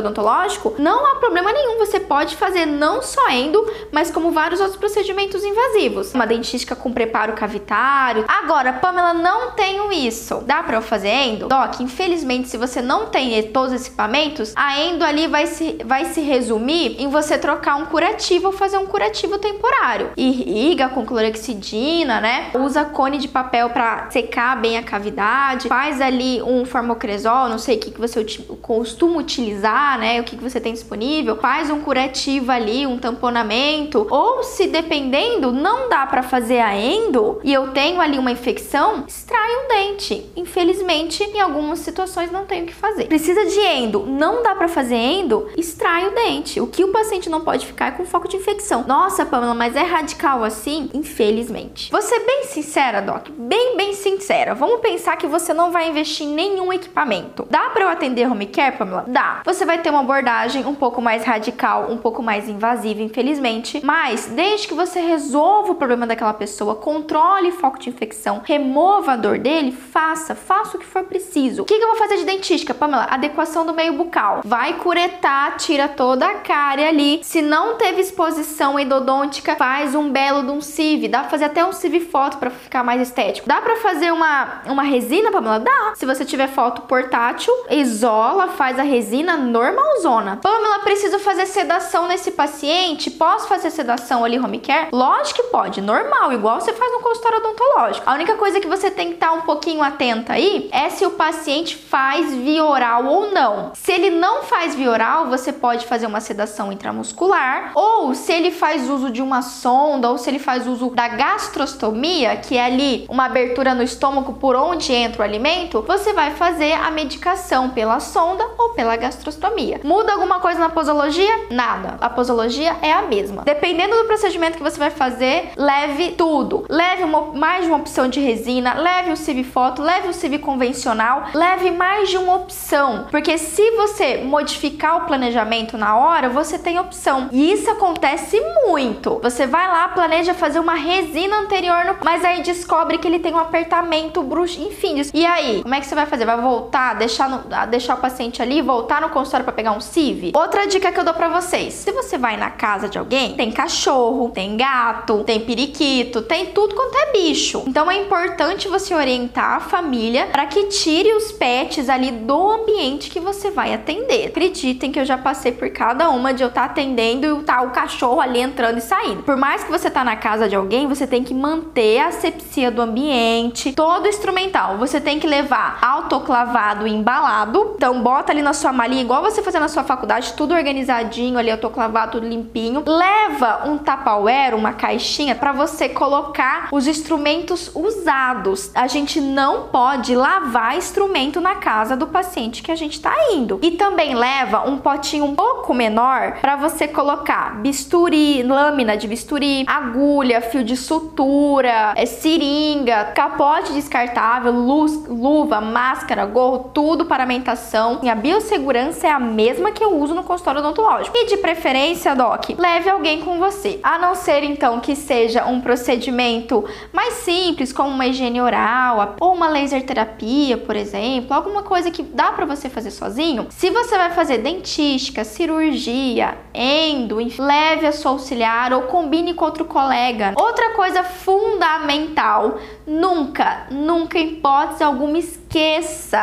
odontológico, 0.00 0.74
não 0.78 1.04
há 1.06 1.16
problema 1.16 1.52
nenhum, 1.52 1.78
você 1.78 2.00
pode 2.00 2.21
pode 2.22 2.36
fazer 2.36 2.66
não 2.66 3.02
só 3.02 3.28
endo, 3.30 3.68
mas 3.90 4.08
como 4.08 4.30
vários 4.30 4.60
outros 4.60 4.78
procedimentos 4.78 5.42
invasivos. 5.42 6.14
Uma 6.14 6.24
dentística 6.24 6.76
com 6.76 6.92
preparo 6.92 7.32
cavitário. 7.32 8.24
Agora, 8.28 8.74
Pamela, 8.74 9.12
não 9.12 9.50
tenho 9.50 9.90
isso. 9.90 10.36
Dá 10.46 10.62
para 10.62 10.76
eu 10.76 10.82
fazer 10.82 11.08
endo? 11.08 11.48
Doc, 11.48 11.80
infelizmente, 11.80 12.48
se 12.48 12.56
você 12.56 12.80
não 12.80 13.06
tem 13.06 13.42
todos 13.50 13.72
os 13.72 13.86
equipamentos, 13.88 14.52
a 14.54 14.80
endo 14.80 15.04
ali 15.04 15.26
vai 15.26 15.48
se, 15.48 15.78
vai 15.84 16.04
se 16.04 16.20
resumir 16.20 16.94
em 17.02 17.08
você 17.08 17.36
trocar 17.36 17.74
um 17.74 17.86
curativo 17.86 18.46
ou 18.46 18.52
fazer 18.52 18.76
um 18.78 18.86
curativo 18.86 19.36
temporário. 19.38 20.10
Irriga 20.16 20.88
com 20.90 21.04
clorexidina, 21.04 22.20
né? 22.20 22.52
Usa 22.54 22.84
cone 22.84 23.18
de 23.18 23.26
papel 23.26 23.70
para 23.70 24.08
secar 24.10 24.60
bem 24.60 24.78
a 24.78 24.82
cavidade. 24.84 25.66
Faz 25.66 26.00
ali 26.00 26.40
um 26.40 26.64
formocresol, 26.64 27.48
não 27.48 27.58
sei 27.58 27.78
o 27.78 27.80
que, 27.80 27.90
que 27.90 28.00
você 28.00 28.24
costuma 28.60 29.18
utilizar, 29.18 29.98
né? 29.98 30.20
O 30.20 30.24
que, 30.24 30.36
que 30.36 30.42
você 30.42 30.60
tem 30.60 30.72
disponível. 30.72 31.36
Faz 31.38 31.68
um 31.68 31.80
curativo 31.80 32.11
ali, 32.48 32.86
um 32.86 32.98
tamponamento, 32.98 34.06
ou 34.10 34.42
se 34.42 34.66
dependendo 34.66 35.52
não 35.52 35.88
dá 35.88 36.06
para 36.06 36.22
fazer 36.22 36.60
a 36.60 36.76
endo 36.76 37.40
e 37.42 37.52
eu 37.52 37.68
tenho 37.68 38.00
ali 38.00 38.18
uma 38.18 38.30
infecção, 38.30 39.04
extrai 39.06 39.56
um 39.56 39.68
dente. 39.68 40.30
Infelizmente, 40.36 41.22
em 41.22 41.40
algumas 41.40 41.80
situações 41.80 42.30
não 42.30 42.44
tenho 42.44 42.64
o 42.64 42.66
que 42.66 42.74
fazer. 42.74 43.06
Precisa 43.06 43.44
de 43.46 43.58
endo, 43.60 44.06
não 44.06 44.42
dá 44.42 44.54
para 44.54 44.68
fazer 44.68 44.96
endo, 44.96 45.48
extrai 45.56 46.08
o 46.08 46.14
dente. 46.14 46.60
O 46.60 46.66
que 46.66 46.84
o 46.84 46.92
paciente 46.92 47.30
não 47.30 47.40
pode 47.40 47.66
ficar 47.66 47.88
é 47.88 47.90
com 47.92 48.04
foco 48.04 48.28
de 48.28 48.36
infecção. 48.36 48.84
Nossa, 48.86 49.24
Pamela, 49.24 49.54
mas 49.54 49.76
é 49.76 49.82
radical 49.82 50.44
assim? 50.44 50.90
Infelizmente. 50.94 51.90
Vou 51.90 52.02
ser 52.02 52.20
bem 52.20 52.44
sincera, 52.44 53.00
Doc, 53.00 53.28
bem, 53.30 53.76
bem 53.76 53.92
sincera. 53.92 54.54
Vamos 54.54 54.80
pensar 54.80 55.16
que 55.16 55.26
você 55.26 55.52
não 55.52 55.70
vai 55.70 55.88
investir 55.88 56.26
em 56.26 56.34
nenhum 56.34 56.72
equipamento. 56.72 57.46
Dá 57.50 57.70
para 57.70 57.84
eu 57.84 57.88
atender 57.88 58.30
home 58.30 58.46
care, 58.46 58.76
Pamela? 58.76 59.04
Dá. 59.06 59.42
Você 59.44 59.64
vai 59.64 59.78
ter 59.78 59.90
uma 59.90 60.00
abordagem 60.00 60.64
um 60.66 60.74
pouco 60.74 61.00
mais 61.00 61.24
radical, 61.24 61.90
um 61.90 61.96
pouco 62.02 62.22
mais 62.22 62.48
invasiva, 62.48 63.00
infelizmente. 63.00 63.80
Mas 63.84 64.26
desde 64.26 64.66
que 64.66 64.74
você 64.74 65.00
resolva 65.00 65.72
o 65.72 65.74
problema 65.76 66.06
daquela 66.06 66.34
pessoa, 66.34 66.74
controle 66.74 67.50
o 67.50 67.52
foco 67.52 67.78
de 67.78 67.88
infecção, 67.88 68.42
remova 68.44 69.12
a 69.12 69.16
dor 69.16 69.38
dele, 69.38 69.70
faça, 69.70 70.34
faça 70.34 70.76
o 70.76 70.80
que 70.80 70.86
for 70.86 71.04
preciso. 71.04 71.62
O 71.62 71.64
que, 71.64 71.78
que 71.78 71.84
eu 71.84 71.88
vou 71.88 71.96
fazer 71.96 72.16
de 72.16 72.24
dentística, 72.24 72.74
Pamela? 72.74 73.06
Adequação 73.08 73.64
do 73.64 73.72
meio 73.72 73.92
bucal. 73.92 74.40
Vai 74.44 74.74
curetar, 74.74 75.56
tira 75.56 75.88
toda 75.88 76.26
a 76.26 76.34
cárie 76.34 76.84
ali. 76.84 77.20
Se 77.22 77.40
não 77.40 77.76
teve 77.76 78.00
exposição 78.00 78.78
endodôntica, 78.78 79.54
faz 79.54 79.94
um 79.94 80.10
belo 80.10 80.42
de 80.42 80.50
um 80.50 80.60
CIV. 80.60 81.08
Dá 81.08 81.20
pra 81.20 81.30
fazer 81.30 81.44
até 81.44 81.64
um 81.64 81.72
CIV 81.72 82.00
foto 82.00 82.38
para 82.38 82.50
ficar 82.50 82.82
mais 82.82 83.00
estético. 83.00 83.48
Dá 83.48 83.60
para 83.60 83.76
fazer 83.76 84.12
uma, 84.12 84.62
uma 84.66 84.82
resina, 84.82 85.30
Pamela? 85.30 85.60
Dá. 85.60 85.92
Se 85.94 86.04
você 86.04 86.24
tiver 86.24 86.48
foto 86.48 86.82
portátil, 86.82 87.52
isola, 87.70 88.48
faz 88.48 88.78
a 88.78 88.82
resina 88.82 89.36
normalzona. 89.36 90.40
Pamela, 90.42 90.80
preciso 90.80 91.20
fazer 91.20 91.46
sedação 91.46 91.81
sedação 91.82 92.06
nesse 92.06 92.30
paciente? 92.30 93.10
Posso 93.10 93.48
fazer 93.48 93.70
sedação 93.70 94.24
ali 94.24 94.38
home 94.38 94.60
care? 94.60 94.88
Lógico 94.92 95.42
que 95.42 95.48
pode, 95.48 95.80
normal, 95.80 96.32
igual 96.32 96.60
você 96.60 96.72
faz 96.72 96.92
no 96.92 97.00
consultório 97.00 97.38
odontológico. 97.38 98.08
A 98.08 98.14
única 98.14 98.36
coisa 98.36 98.60
que 98.60 98.68
você 98.68 98.90
tem 98.90 99.08
que 99.08 99.14
estar 99.14 99.32
um 99.32 99.42
pouquinho 99.42 99.82
atenta 99.82 100.34
aí 100.34 100.68
é 100.70 100.88
se 100.90 101.04
o 101.04 101.12
paciente 101.12 101.76
faz 101.76 102.32
via 102.34 102.64
oral 102.64 103.06
ou 103.06 103.32
não. 103.32 103.72
Se 103.74 103.90
ele 103.90 104.10
não 104.10 104.42
faz 104.44 104.74
via 104.74 104.90
oral, 104.90 105.26
você 105.26 105.52
pode 105.52 105.86
fazer 105.86 106.06
uma 106.06 106.20
sedação 106.20 106.70
intramuscular, 106.70 107.72
ou 107.74 108.14
se 108.14 108.32
ele 108.32 108.50
faz 108.50 108.88
uso 108.88 109.10
de 109.10 109.22
uma 109.22 109.42
sonda, 109.42 110.10
ou 110.10 110.18
se 110.18 110.30
ele 110.30 110.38
faz 110.38 110.66
uso 110.66 110.90
da 110.90 111.08
gastrostomia, 111.08 112.36
que 112.36 112.56
é 112.56 112.64
ali 112.64 113.06
uma 113.08 113.26
abertura 113.26 113.74
no 113.74 113.82
estômago 113.82 114.34
por 114.34 114.54
onde 114.54 114.92
entra 114.92 115.22
o 115.22 115.24
alimento, 115.24 115.82
você 115.82 116.12
vai 116.12 116.32
fazer 116.32 116.72
a 116.74 116.90
medicação 116.90 117.70
pela 117.70 117.98
sonda 117.98 118.46
ou 118.58 118.70
pela 118.70 118.96
gastrostomia. 118.96 119.80
Muda 119.82 120.12
alguma 120.12 120.38
coisa 120.38 120.60
na 120.60 120.68
posologia? 120.68 121.46
Nada 121.50 121.71
A 122.00 122.10
posologia 122.10 122.76
é 122.82 122.92
a 122.92 123.02
mesma. 123.02 123.42
Dependendo 123.42 123.96
do 123.96 124.04
procedimento 124.04 124.56
que 124.56 124.62
você 124.62 124.78
vai 124.78 124.90
fazer, 124.90 125.50
leve 125.56 126.12
tudo. 126.12 126.64
Leve 126.68 127.04
uma, 127.04 127.32
mais 127.32 127.64
de 127.64 127.70
uma 127.70 127.78
opção 127.78 128.08
de 128.08 128.20
resina, 128.20 128.74
leve 128.74 129.10
o 129.10 129.16
CIV 129.16 129.44
foto, 129.44 129.82
leve 129.82 130.08
o 130.08 130.12
CIV 130.12 130.38
convencional, 130.38 131.24
leve 131.34 131.70
mais 131.70 132.08
de 132.08 132.16
uma 132.16 132.34
opção, 132.34 133.06
porque 133.10 133.38
se 133.38 133.70
você 133.72 134.18
modificar 134.18 134.96
o 134.98 135.06
planejamento 135.06 135.76
na 135.76 135.96
hora, 135.96 136.28
você 136.28 136.58
tem 136.58 136.78
opção. 136.78 137.28
E 137.32 137.52
isso 137.52 137.70
acontece 137.70 138.40
muito. 138.66 139.18
Você 139.22 139.46
vai 139.46 139.68
lá, 139.68 139.88
planeja 139.88 140.34
fazer 140.34 140.58
uma 140.58 140.74
resina 140.74 141.38
anterior, 141.38 141.84
no... 141.84 141.96
mas 142.04 142.24
aí 142.24 142.42
descobre 142.42 142.98
que 142.98 143.06
ele 143.06 143.18
tem 143.18 143.34
um 143.34 143.38
apertamento 143.38 144.22
bruxo, 144.22 144.60
enfim. 144.60 145.00
E 145.14 145.24
aí, 145.24 145.62
como 145.62 145.74
é 145.74 145.80
que 145.80 145.86
você 145.86 145.94
vai 145.94 146.06
fazer? 146.06 146.24
Vai 146.24 146.40
voltar, 146.40 146.94
deixar, 146.94 147.28
no... 147.28 147.42
deixar 147.68 147.94
o 147.94 147.98
paciente 147.98 148.42
ali, 148.42 148.60
voltar 148.60 149.00
no 149.00 149.10
consultório 149.10 149.44
para 149.44 149.54
pegar 149.54 149.72
um 149.72 149.80
CIV? 149.80 150.32
Outra 150.34 150.66
dica 150.66 150.92
que 150.92 150.98
eu 150.98 151.04
dou 151.04 151.14
para 151.14 151.28
vocês: 151.62 151.74
se 151.74 151.92
você 151.92 152.18
vai 152.18 152.36
na 152.36 152.50
casa 152.50 152.88
de 152.88 152.98
alguém, 152.98 153.34
tem 153.34 153.50
cachorro, 153.50 154.30
tem 154.30 154.56
gato, 154.56 155.22
tem 155.24 155.40
periquito, 155.40 156.22
tem 156.22 156.46
tudo 156.46 156.74
quanto 156.74 156.96
é 156.96 157.12
bicho. 157.12 157.64
Então 157.66 157.90
é 157.90 158.00
importante 158.00 158.68
você 158.68 158.94
orientar 158.94 159.56
a 159.56 159.60
família 159.60 160.26
para 160.26 160.46
que 160.46 160.64
tire 160.64 161.12
os 161.14 161.32
pets 161.32 161.88
ali 161.88 162.10
do 162.10 162.50
ambiente 162.50 163.10
que 163.10 163.20
você 163.20 163.50
vai 163.50 163.74
atender. 163.74 164.28
Acreditem 164.28 164.90
que 164.90 164.98
eu 164.98 165.04
já 165.04 165.18
passei 165.18 165.52
por 165.52 165.70
cada 165.70 166.10
uma 166.10 166.32
de 166.32 166.42
eu 166.42 166.48
estar 166.48 166.62
tá 166.62 166.66
atendendo 166.66 167.40
e 167.40 167.42
tá 167.44 167.62
o 167.62 167.70
cachorro 167.70 168.20
ali 168.20 168.40
entrando 168.40 168.78
e 168.78 168.80
saindo. 168.80 169.22
Por 169.22 169.36
mais 169.36 169.64
que 169.64 169.70
você 169.70 169.90
tá 169.90 170.04
na 170.04 170.16
casa 170.16 170.48
de 170.48 170.56
alguém, 170.56 170.86
você 170.86 171.06
tem 171.06 171.22
que 171.22 171.34
manter 171.34 171.98
a 171.98 172.08
asepsia 172.08 172.70
do 172.70 172.82
ambiente, 172.82 173.72
todo 173.72 174.08
instrumental. 174.08 174.78
Você 174.78 175.00
tem 175.00 175.18
que 175.18 175.26
levar 175.26 175.78
autoclavado 175.82 176.86
e 176.86 176.92
embalado. 176.92 177.74
Então 177.76 178.02
bota 178.02 178.32
ali 178.32 178.42
na 178.42 178.52
sua 178.52 178.72
malinha, 178.72 179.02
igual 179.02 179.22
você 179.22 179.42
fazer 179.42 179.60
na 179.60 179.68
sua 179.68 179.84
faculdade, 179.84 180.32
tudo 180.34 180.54
organizadinho 180.54 181.38
ali, 181.38 181.51
autoclavado, 181.52 182.12
tudo 182.12 182.28
limpinho. 182.28 182.82
Leva 182.86 183.62
um 183.66 183.78
Tupperware, 183.78 184.54
uma 184.54 184.72
caixinha 184.72 185.34
para 185.34 185.52
você 185.52 185.88
colocar 185.88 186.68
os 186.70 186.86
instrumentos 186.86 187.70
usados. 187.74 188.70
A 188.74 188.86
gente 188.86 189.20
não 189.20 189.68
pode 189.68 190.14
lavar 190.14 190.76
instrumento 190.76 191.40
na 191.40 191.56
casa 191.56 191.96
do 191.96 192.06
paciente 192.06 192.62
que 192.62 192.70
a 192.70 192.76
gente 192.76 192.94
está 192.94 193.14
indo. 193.32 193.58
E 193.62 193.72
também 193.72 194.14
leva 194.14 194.68
um 194.68 194.78
potinho 194.78 195.24
um 195.24 195.34
pouco 195.34 195.74
menor 195.74 196.38
para 196.40 196.56
você 196.56 196.88
colocar 196.88 197.56
bisturi, 197.60 198.42
lâmina 198.42 198.96
de 198.96 199.06
bisturi, 199.06 199.64
agulha, 199.66 200.40
fio 200.40 200.64
de 200.64 200.76
sutura, 200.76 201.92
é, 201.96 202.06
seringa, 202.06 203.06
capote 203.14 203.72
descartável, 203.72 204.52
luz, 204.52 205.06
luva, 205.06 205.60
máscara, 205.60 206.24
gorro, 206.24 206.70
tudo 206.72 207.04
para 207.04 207.22
alimentação. 207.22 208.00
E 208.02 208.08
a 208.08 208.14
biossegurança 208.14 209.06
é 209.06 209.10
a 209.10 209.18
mesma 209.18 209.72
que 209.72 209.82
eu 209.82 209.96
uso 209.96 210.14
no 210.14 210.22
consultório 210.22 210.60
odontológico. 210.60 211.16
E 211.16 211.26
de 211.26 211.36
preferência, 211.42 212.14
doc, 212.14 212.50
leve 212.56 212.88
alguém 212.88 213.20
com 213.20 213.38
você. 213.38 213.80
A 213.82 213.98
não 213.98 214.14
ser 214.14 214.44
então 214.44 214.80
que 214.80 214.96
seja 214.96 215.44
um 215.44 215.60
procedimento 215.60 216.64
mais 216.92 217.14
simples, 217.14 217.72
como 217.72 217.90
uma 217.90 218.06
higiene 218.06 218.40
oral 218.40 219.16
ou 219.20 219.34
uma 219.34 219.48
laser 219.48 219.84
terapia, 219.84 220.56
por 220.56 220.76
exemplo, 220.76 221.34
alguma 221.34 221.62
coisa 221.64 221.90
que 221.90 222.02
dá 222.02 222.32
para 222.32 222.46
você 222.46 222.70
fazer 222.70 222.92
sozinho. 222.92 223.48
Se 223.50 223.68
você 223.70 223.98
vai 223.98 224.12
fazer 224.12 224.38
dentística, 224.38 225.24
cirurgia, 225.24 226.38
endo, 226.54 227.18
leve 227.38 227.86
a 227.86 227.92
sua 227.92 228.12
auxiliar 228.12 228.72
ou 228.72 228.82
combine 228.82 229.34
com 229.34 229.44
outro 229.44 229.64
colega. 229.64 230.34
Outra 230.36 230.70
coisa 230.70 231.02
fundamental, 231.02 232.58
nunca, 232.86 233.66
nunca 233.70 234.18
hipótese 234.18 234.84
alguma 234.84 235.18
esqueça. 235.18 235.41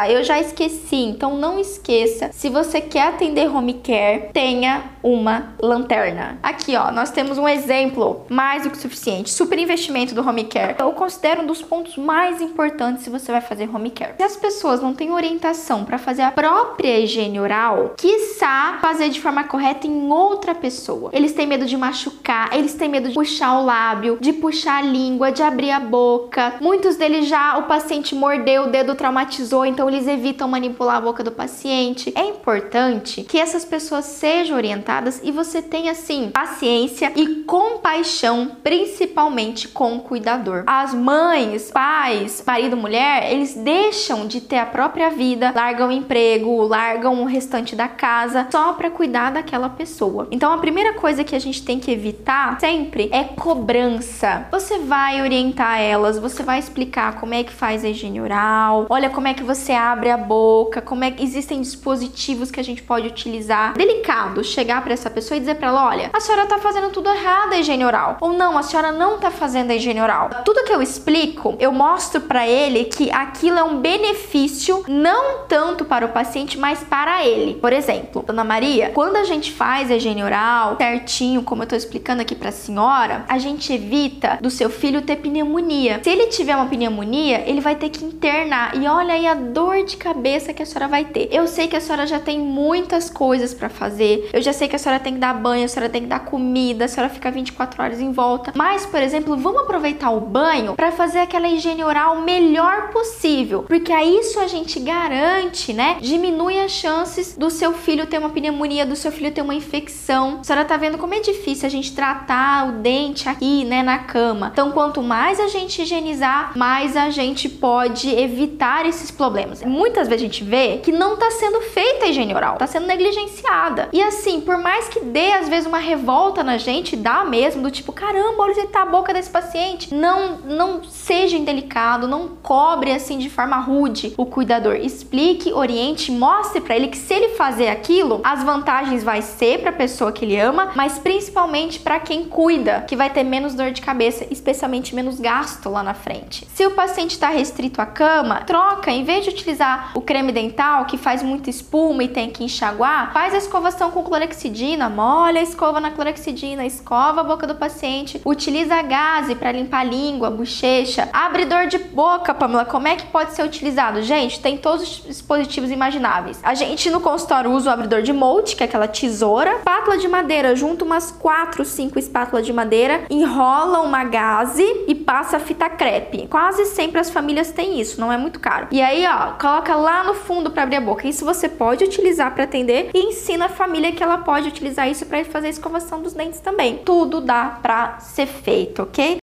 Eu 0.09 0.23
já 0.23 0.39
esqueci, 0.39 0.95
então 0.95 1.37
não 1.37 1.59
esqueça. 1.59 2.29
Se 2.33 2.49
você 2.49 2.81
quer 2.81 3.09
atender 3.09 3.47
home 3.47 3.75
care, 3.75 4.29
tenha 4.33 4.83
uma 5.03 5.53
lanterna. 5.61 6.37
Aqui, 6.41 6.75
ó, 6.75 6.91
nós 6.91 7.11
temos 7.11 7.37
um 7.37 7.47
exemplo 7.47 8.25
mais 8.29 8.63
do 8.63 8.69
que 8.69 8.77
suficiente. 8.77 9.29
Super 9.29 9.59
investimento 9.59 10.15
do 10.15 10.27
home 10.27 10.45
care. 10.45 10.75
Eu 10.79 10.91
considero 10.93 11.41
um 11.41 11.45
dos 11.45 11.61
pontos 11.61 11.97
mais 11.97 12.41
importantes 12.41 13.03
se 13.03 13.09
você 13.09 13.31
vai 13.31 13.41
fazer 13.41 13.69
home 13.73 13.91
care. 13.91 14.15
Se 14.17 14.23
as 14.23 14.35
pessoas 14.35 14.81
não 14.81 14.93
têm 14.93 15.11
orientação 15.11 15.85
para 15.85 15.97
fazer 15.97 16.23
a 16.23 16.31
própria 16.31 16.99
higiene 16.99 17.39
oral, 17.39 17.93
quiçá 17.97 18.79
fazer 18.81 19.09
de 19.09 19.21
forma 19.21 19.43
correta 19.43 19.87
em 19.87 20.11
outra 20.11 20.55
pessoa. 20.55 21.11
Eles 21.13 21.33
têm 21.33 21.45
medo 21.47 21.65
de 21.65 21.77
machucar, 21.77 22.49
eles 22.53 22.73
têm 22.73 22.89
medo 22.89 23.09
de 23.09 23.13
puxar 23.13 23.59
o 23.59 23.65
lábio, 23.65 24.17
de 24.19 24.33
puxar 24.33 24.79
a 24.79 24.81
língua, 24.81 25.31
de 25.31 25.43
abrir 25.43 25.71
a 25.71 25.79
boca. 25.79 26.55
Muitos 26.59 26.95
deles 26.95 27.27
já 27.27 27.57
o 27.57 27.63
paciente 27.63 28.15
mordeu, 28.15 28.63
o 28.63 28.67
dedo 28.71 28.95
traumatizou, 29.19 29.65
então 29.65 29.89
eles 29.89 30.07
evitam 30.07 30.47
manipular 30.47 30.97
a 30.97 31.01
boca 31.01 31.23
do 31.23 31.31
paciente. 31.31 32.11
É 32.15 32.23
importante 32.23 33.23
que 33.23 33.37
essas 33.37 33.65
pessoas 33.65 34.05
sejam 34.05 34.55
orientadas 34.55 35.19
e 35.23 35.31
você 35.31 35.61
tenha 35.61 35.91
assim 35.91 36.29
paciência 36.33 37.11
e 37.15 37.43
compaixão, 37.43 38.57
principalmente 38.63 39.67
com 39.67 39.97
o 39.97 40.01
cuidador. 40.01 40.63
As 40.65 40.93
mães, 40.93 41.71
pais, 41.71 42.43
marido, 42.45 42.77
mulher, 42.77 43.31
eles 43.31 43.53
deixam 43.55 44.27
de 44.27 44.41
ter 44.41 44.57
a 44.57 44.65
própria 44.65 45.09
vida, 45.09 45.51
largam 45.55 45.89
o 45.89 45.91
emprego, 45.91 46.63
largam 46.63 47.21
o 47.21 47.25
restante 47.25 47.75
da 47.75 47.87
casa 47.87 48.47
só 48.51 48.73
para 48.73 48.89
cuidar 48.89 49.31
daquela 49.31 49.69
pessoa. 49.69 50.27
Então 50.31 50.53
a 50.53 50.57
primeira 50.57 50.93
coisa 50.93 51.23
que 51.23 51.35
a 51.35 51.39
gente 51.39 51.63
tem 51.63 51.79
que 51.79 51.91
evitar 51.91 52.59
sempre 52.59 53.09
é 53.11 53.23
cobrança. 53.23 54.47
Você 54.51 54.79
vai 54.79 55.21
orientar 55.21 55.79
elas, 55.79 56.17
você 56.17 56.43
vai 56.43 56.59
explicar 56.59 57.19
como 57.19 57.33
é 57.33 57.43
que 57.43 57.51
faz 57.51 57.83
a 57.83 57.89
higiene 57.89 58.21
oral, 58.21 58.85
olha 58.89 59.08
como 59.09 59.27
é 59.27 59.33
que 59.33 59.43
você 59.43 59.73
abre 59.73 60.09
a 60.09 60.17
boca, 60.17 60.81
como 60.81 61.03
é 61.03 61.11
que 61.11 61.23
existem 61.23 61.61
dispositivos 61.61 62.51
que 62.51 62.59
a 62.59 62.63
gente 62.63 62.81
pode 62.81 63.07
utilizar. 63.07 63.73
Delicado 63.73 64.43
chegar 64.43 64.83
para 64.83 64.93
essa 64.93 65.09
pessoa 65.09 65.37
e 65.37 65.39
dizer 65.39 65.55
para 65.55 65.67
ela, 65.67 65.87
olha, 65.87 66.09
a 66.13 66.19
senhora 66.19 66.45
tá 66.45 66.57
fazendo 66.57 66.89
tudo 66.91 67.09
errado 67.09 67.53
a 67.53 67.59
higiene 67.59 67.85
oral. 67.85 68.17
Ou 68.21 68.33
não, 68.33 68.57
a 68.57 68.63
senhora 68.63 68.91
não 68.91 69.17
tá 69.17 69.31
fazendo 69.31 69.71
a 69.71 69.75
higiene 69.75 70.01
oral. 70.01 70.29
Tudo 70.45 70.63
que 70.63 70.73
eu 70.73 70.81
explico, 70.81 71.55
eu 71.59 71.71
mostro 71.71 72.21
para 72.21 72.47
ele 72.47 72.85
que 72.85 73.11
aquilo 73.11 73.57
é 73.57 73.63
um 73.63 73.79
benefício 73.79 74.83
não 74.87 75.45
tanto 75.47 75.85
para 75.85 76.05
o 76.05 76.09
paciente, 76.09 76.57
mas 76.57 76.83
para 76.83 77.25
ele. 77.25 77.55
Por 77.55 77.73
exemplo, 77.73 78.23
Dona 78.25 78.43
Maria, 78.43 78.91
quando 78.93 79.15
a 79.15 79.23
gente 79.23 79.51
faz 79.51 79.91
a 79.91 79.95
higiene 79.95 80.23
oral 80.23 80.77
certinho, 80.77 81.43
como 81.43 81.63
eu 81.63 81.67
tô 81.67 81.75
explicando 81.75 82.21
aqui 82.21 82.35
para 82.35 82.49
a 82.49 82.51
senhora, 82.51 83.25
a 83.27 83.37
gente 83.37 83.73
evita 83.73 84.37
do 84.41 84.49
seu 84.49 84.69
filho 84.69 85.01
ter 85.01 85.17
pneumonia. 85.17 85.99
Se 86.03 86.09
ele 86.09 86.27
tiver 86.27 86.55
uma 86.55 86.67
pneumonia, 86.67 87.43
ele 87.45 87.61
vai 87.61 87.75
ter 87.75 87.89
que 87.89 88.03
internar. 88.03 88.75
E 88.75 88.87
olha 88.87 88.98
aí 89.07 89.27
a 89.27 89.33
dor 89.33 89.83
de 89.83 89.97
cabeça 89.97 90.53
que 90.53 90.63
a 90.63 90.65
senhora 90.65 90.87
vai 90.87 91.05
ter. 91.05 91.29
Eu 91.31 91.47
sei 91.47 91.67
que 91.67 91.75
a 91.75 91.81
senhora 91.81 92.05
já 92.05 92.19
tem 92.19 92.39
muitas 92.39 93.09
coisas 93.09 93.53
para 93.53 93.69
fazer. 93.69 94.29
Eu 94.33 94.41
já 94.41 94.51
sei 94.51 94.67
que 94.67 94.75
a 94.75 94.79
senhora 94.79 95.01
tem 95.01 95.13
que 95.13 95.19
dar 95.19 95.33
banho, 95.33 95.65
a 95.65 95.67
senhora 95.67 95.91
tem 95.91 96.01
que 96.01 96.07
dar 96.07 96.19
comida, 96.19 96.85
a 96.85 96.87
senhora 96.87 97.11
fica 97.11 97.31
24 97.31 97.81
horas 97.81 98.01
em 98.01 98.11
volta. 98.11 98.51
Mas, 98.55 98.85
por 98.85 99.01
exemplo, 99.01 99.37
vamos 99.37 99.61
aproveitar 99.61 100.09
o 100.11 100.19
banho 100.19 100.75
para 100.75 100.91
fazer 100.91 101.19
aquela 101.19 101.47
higiene 101.47 101.83
oral 101.83 102.21
melhor 102.21 102.89
possível, 102.89 103.63
porque 103.63 103.91
aí 103.91 104.19
isso 104.19 104.39
a 104.39 104.47
gente 104.47 104.79
garante, 104.79 105.73
né? 105.73 105.97
Diminui 106.01 106.59
as 106.59 106.71
chances 106.71 107.37
do 107.37 107.49
seu 107.49 107.73
filho 107.73 108.07
ter 108.07 108.17
uma 108.17 108.29
pneumonia, 108.29 108.85
do 108.85 108.95
seu 108.95 109.11
filho 109.11 109.31
ter 109.31 109.41
uma 109.41 109.55
infecção. 109.55 110.39
A 110.41 110.43
senhora 110.43 110.65
tá 110.65 110.77
vendo 110.77 110.97
como 110.97 111.13
é 111.13 111.19
difícil 111.19 111.67
a 111.67 111.69
gente 111.69 111.93
tratar 111.93 112.67
o 112.69 112.71
dente 112.73 113.27
aqui, 113.29 113.63
né, 113.65 113.83
na 113.83 113.99
cama. 113.99 114.49
Então, 114.51 114.71
quanto 114.71 115.01
mais 115.01 115.39
a 115.39 115.47
gente 115.47 115.81
higienizar, 115.81 116.57
mais 116.57 116.97
a 116.97 117.09
gente 117.09 117.47
pode 117.47 118.09
evitar 118.09 118.85
esses 118.89 119.11
problemas. 119.11 119.63
Muitas 119.63 120.07
vezes 120.07 120.23
a 120.23 120.25
gente 120.25 120.43
vê 120.43 120.77
que 120.77 120.91
não 120.91 121.17
tá 121.17 121.31
sendo 121.31 121.61
feita 121.61 122.05
a 122.05 122.07
higiene 122.09 122.33
oral, 122.33 122.57
tá 122.57 122.67
sendo 122.67 122.87
negligenciada. 122.87 123.89
E 123.91 124.01
assim, 124.01 124.41
por 124.41 124.57
mais 124.57 124.87
que 124.87 124.99
dê 124.99 125.33
às 125.33 125.49
vezes 125.49 125.67
uma 125.67 125.79
revolta 125.79 126.43
na 126.43 126.57
gente, 126.57 126.95
dá 126.95 127.23
mesmo 127.23 127.61
do 127.61 127.71
tipo, 127.71 127.91
caramba, 127.91 128.43
olha 128.43 128.59
tá 128.67 128.81
a 128.83 128.85
boca 128.85 129.13
desse 129.13 129.29
paciente. 129.29 129.93
Não, 129.93 130.37
não 130.39 130.83
seja 130.83 131.37
indelicado, 131.37 132.07
não 132.07 132.27
cobre 132.41 132.91
assim 132.91 133.17
de 133.17 133.29
forma 133.29 133.57
rude 133.57 134.13
o 134.17 134.25
cuidador. 134.25 134.75
Explique, 134.75 135.53
oriente, 135.53 136.11
mostre 136.11 136.61
para 136.61 136.75
ele 136.75 136.87
que 136.87 136.97
se 136.97 137.13
ele 137.13 137.29
fazer 137.35 137.69
aquilo, 137.69 138.21
as 138.23 138.43
vantagens 138.43 139.03
vai 139.03 139.21
ser 139.21 139.59
para 139.59 139.69
a 139.69 139.73
pessoa 139.73 140.11
que 140.11 140.25
ele 140.25 140.39
ama, 140.39 140.71
mas 140.75 140.99
principalmente 140.99 141.79
para 141.79 141.99
quem 141.99 142.25
cuida, 142.25 142.81
que 142.87 142.95
vai 142.95 143.09
ter 143.09 143.23
menos 143.23 143.55
dor 143.55 143.71
de 143.71 143.81
cabeça, 143.81 144.25
especialmente 144.29 144.93
menos 144.93 145.19
gasto 145.19 145.69
lá 145.69 145.83
na 145.83 145.93
frente. 145.93 146.45
Se 146.53 146.65
o 146.65 146.71
paciente 146.71 147.11
está 147.11 147.29
restrito 147.29 147.81
à 147.81 147.85
cama, 147.85 148.41
troca, 148.45 148.78
em 148.87 149.03
vez 149.03 149.23
de 149.23 149.31
utilizar 149.31 149.91
o 149.95 150.01
creme 150.01 150.31
dental 150.31 150.85
que 150.85 150.97
faz 150.97 151.23
muita 151.23 151.49
espuma 151.49 152.03
e 152.03 152.07
tem 152.07 152.29
que 152.29 152.43
enxaguar, 152.43 153.11
faz 153.13 153.33
a 153.33 153.37
escovação 153.37 153.91
com 153.91 154.03
clorexidina, 154.03 154.89
molha 154.89 155.39
a 155.39 155.43
escova 155.43 155.79
na 155.79 155.91
clorexidina, 155.91 156.65
escova 156.65 157.21
a 157.21 157.23
boca 157.23 157.45
do 157.47 157.55
paciente, 157.55 158.21
utiliza 158.23 158.81
gaze 158.81 159.35
para 159.35 159.51
limpar 159.51 159.81
a 159.81 159.83
língua, 159.83 160.27
a 160.27 160.31
bochecha, 160.31 161.09
abridor 161.11 161.67
de 161.67 161.77
boca, 161.77 162.33
Pamela, 162.33 162.65
como 162.65 162.87
é 162.87 162.95
que 162.95 163.07
pode 163.07 163.33
ser 163.33 163.43
utilizado? 163.43 164.01
Gente, 164.01 164.39
tem 164.39 164.57
todos 164.57 164.81
os 164.81 165.07
dispositivos 165.07 165.71
imagináveis. 165.71 166.39
A 166.43 166.53
gente 166.53 166.89
no 166.89 167.01
consultório 167.01 167.51
usa 167.51 167.69
o 167.69 167.73
abridor 167.73 168.01
de 168.01 168.13
molde, 168.13 168.55
que 168.55 168.63
é 168.63 168.65
aquela 168.65 168.87
tesoura, 168.87 169.55
espátula 169.57 169.97
de 169.97 170.07
madeira, 170.07 170.55
junto 170.55 170.85
umas 170.85 171.11
4, 171.11 171.63
5 171.65 171.99
espátulas 171.99 172.45
de 172.45 172.53
madeira, 172.53 173.03
enrola 173.09 173.81
uma 173.81 174.03
gaze 174.03 174.65
e 174.87 174.95
passa 174.95 175.39
fita 175.39 175.69
crepe. 175.69 176.27
Quase 176.27 176.65
sempre 176.65 176.99
as 176.99 177.09
famílias 177.09 177.51
têm 177.51 177.79
isso, 177.79 177.99
não 177.99 178.11
é 178.11 178.17
muito 178.17 178.39
caro. 178.39 178.67
E 178.71 178.83
aí, 178.83 179.03
ó, 179.07 179.31
coloca 179.31 179.75
lá 179.75 180.03
no 180.03 180.13
fundo 180.13 180.51
para 180.51 180.61
abrir 180.61 180.75
a 180.75 180.81
boca. 180.81 181.07
Isso 181.07 181.25
você 181.25 181.49
pode 181.49 181.83
utilizar 181.83 182.35
para 182.35 182.43
atender 182.43 182.91
e 182.93 182.99
ensina 182.99 183.45
a 183.45 183.49
família 183.49 183.91
que 183.91 184.03
ela 184.03 184.19
pode 184.19 184.47
utilizar 184.47 184.87
isso 184.87 185.07
para 185.07 185.25
fazer 185.25 185.47
a 185.47 185.49
escovação 185.49 186.03
dos 186.03 186.13
dentes 186.13 186.39
também. 186.39 186.77
Tudo 186.77 187.19
dá 187.19 187.57
para 187.63 187.99
ser 187.99 188.27
feito, 188.27 188.83
ok? 188.83 189.17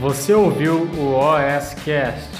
Você 0.00 0.34
ouviu 0.34 0.82
o 0.98 1.14
OSCast, 1.14 2.39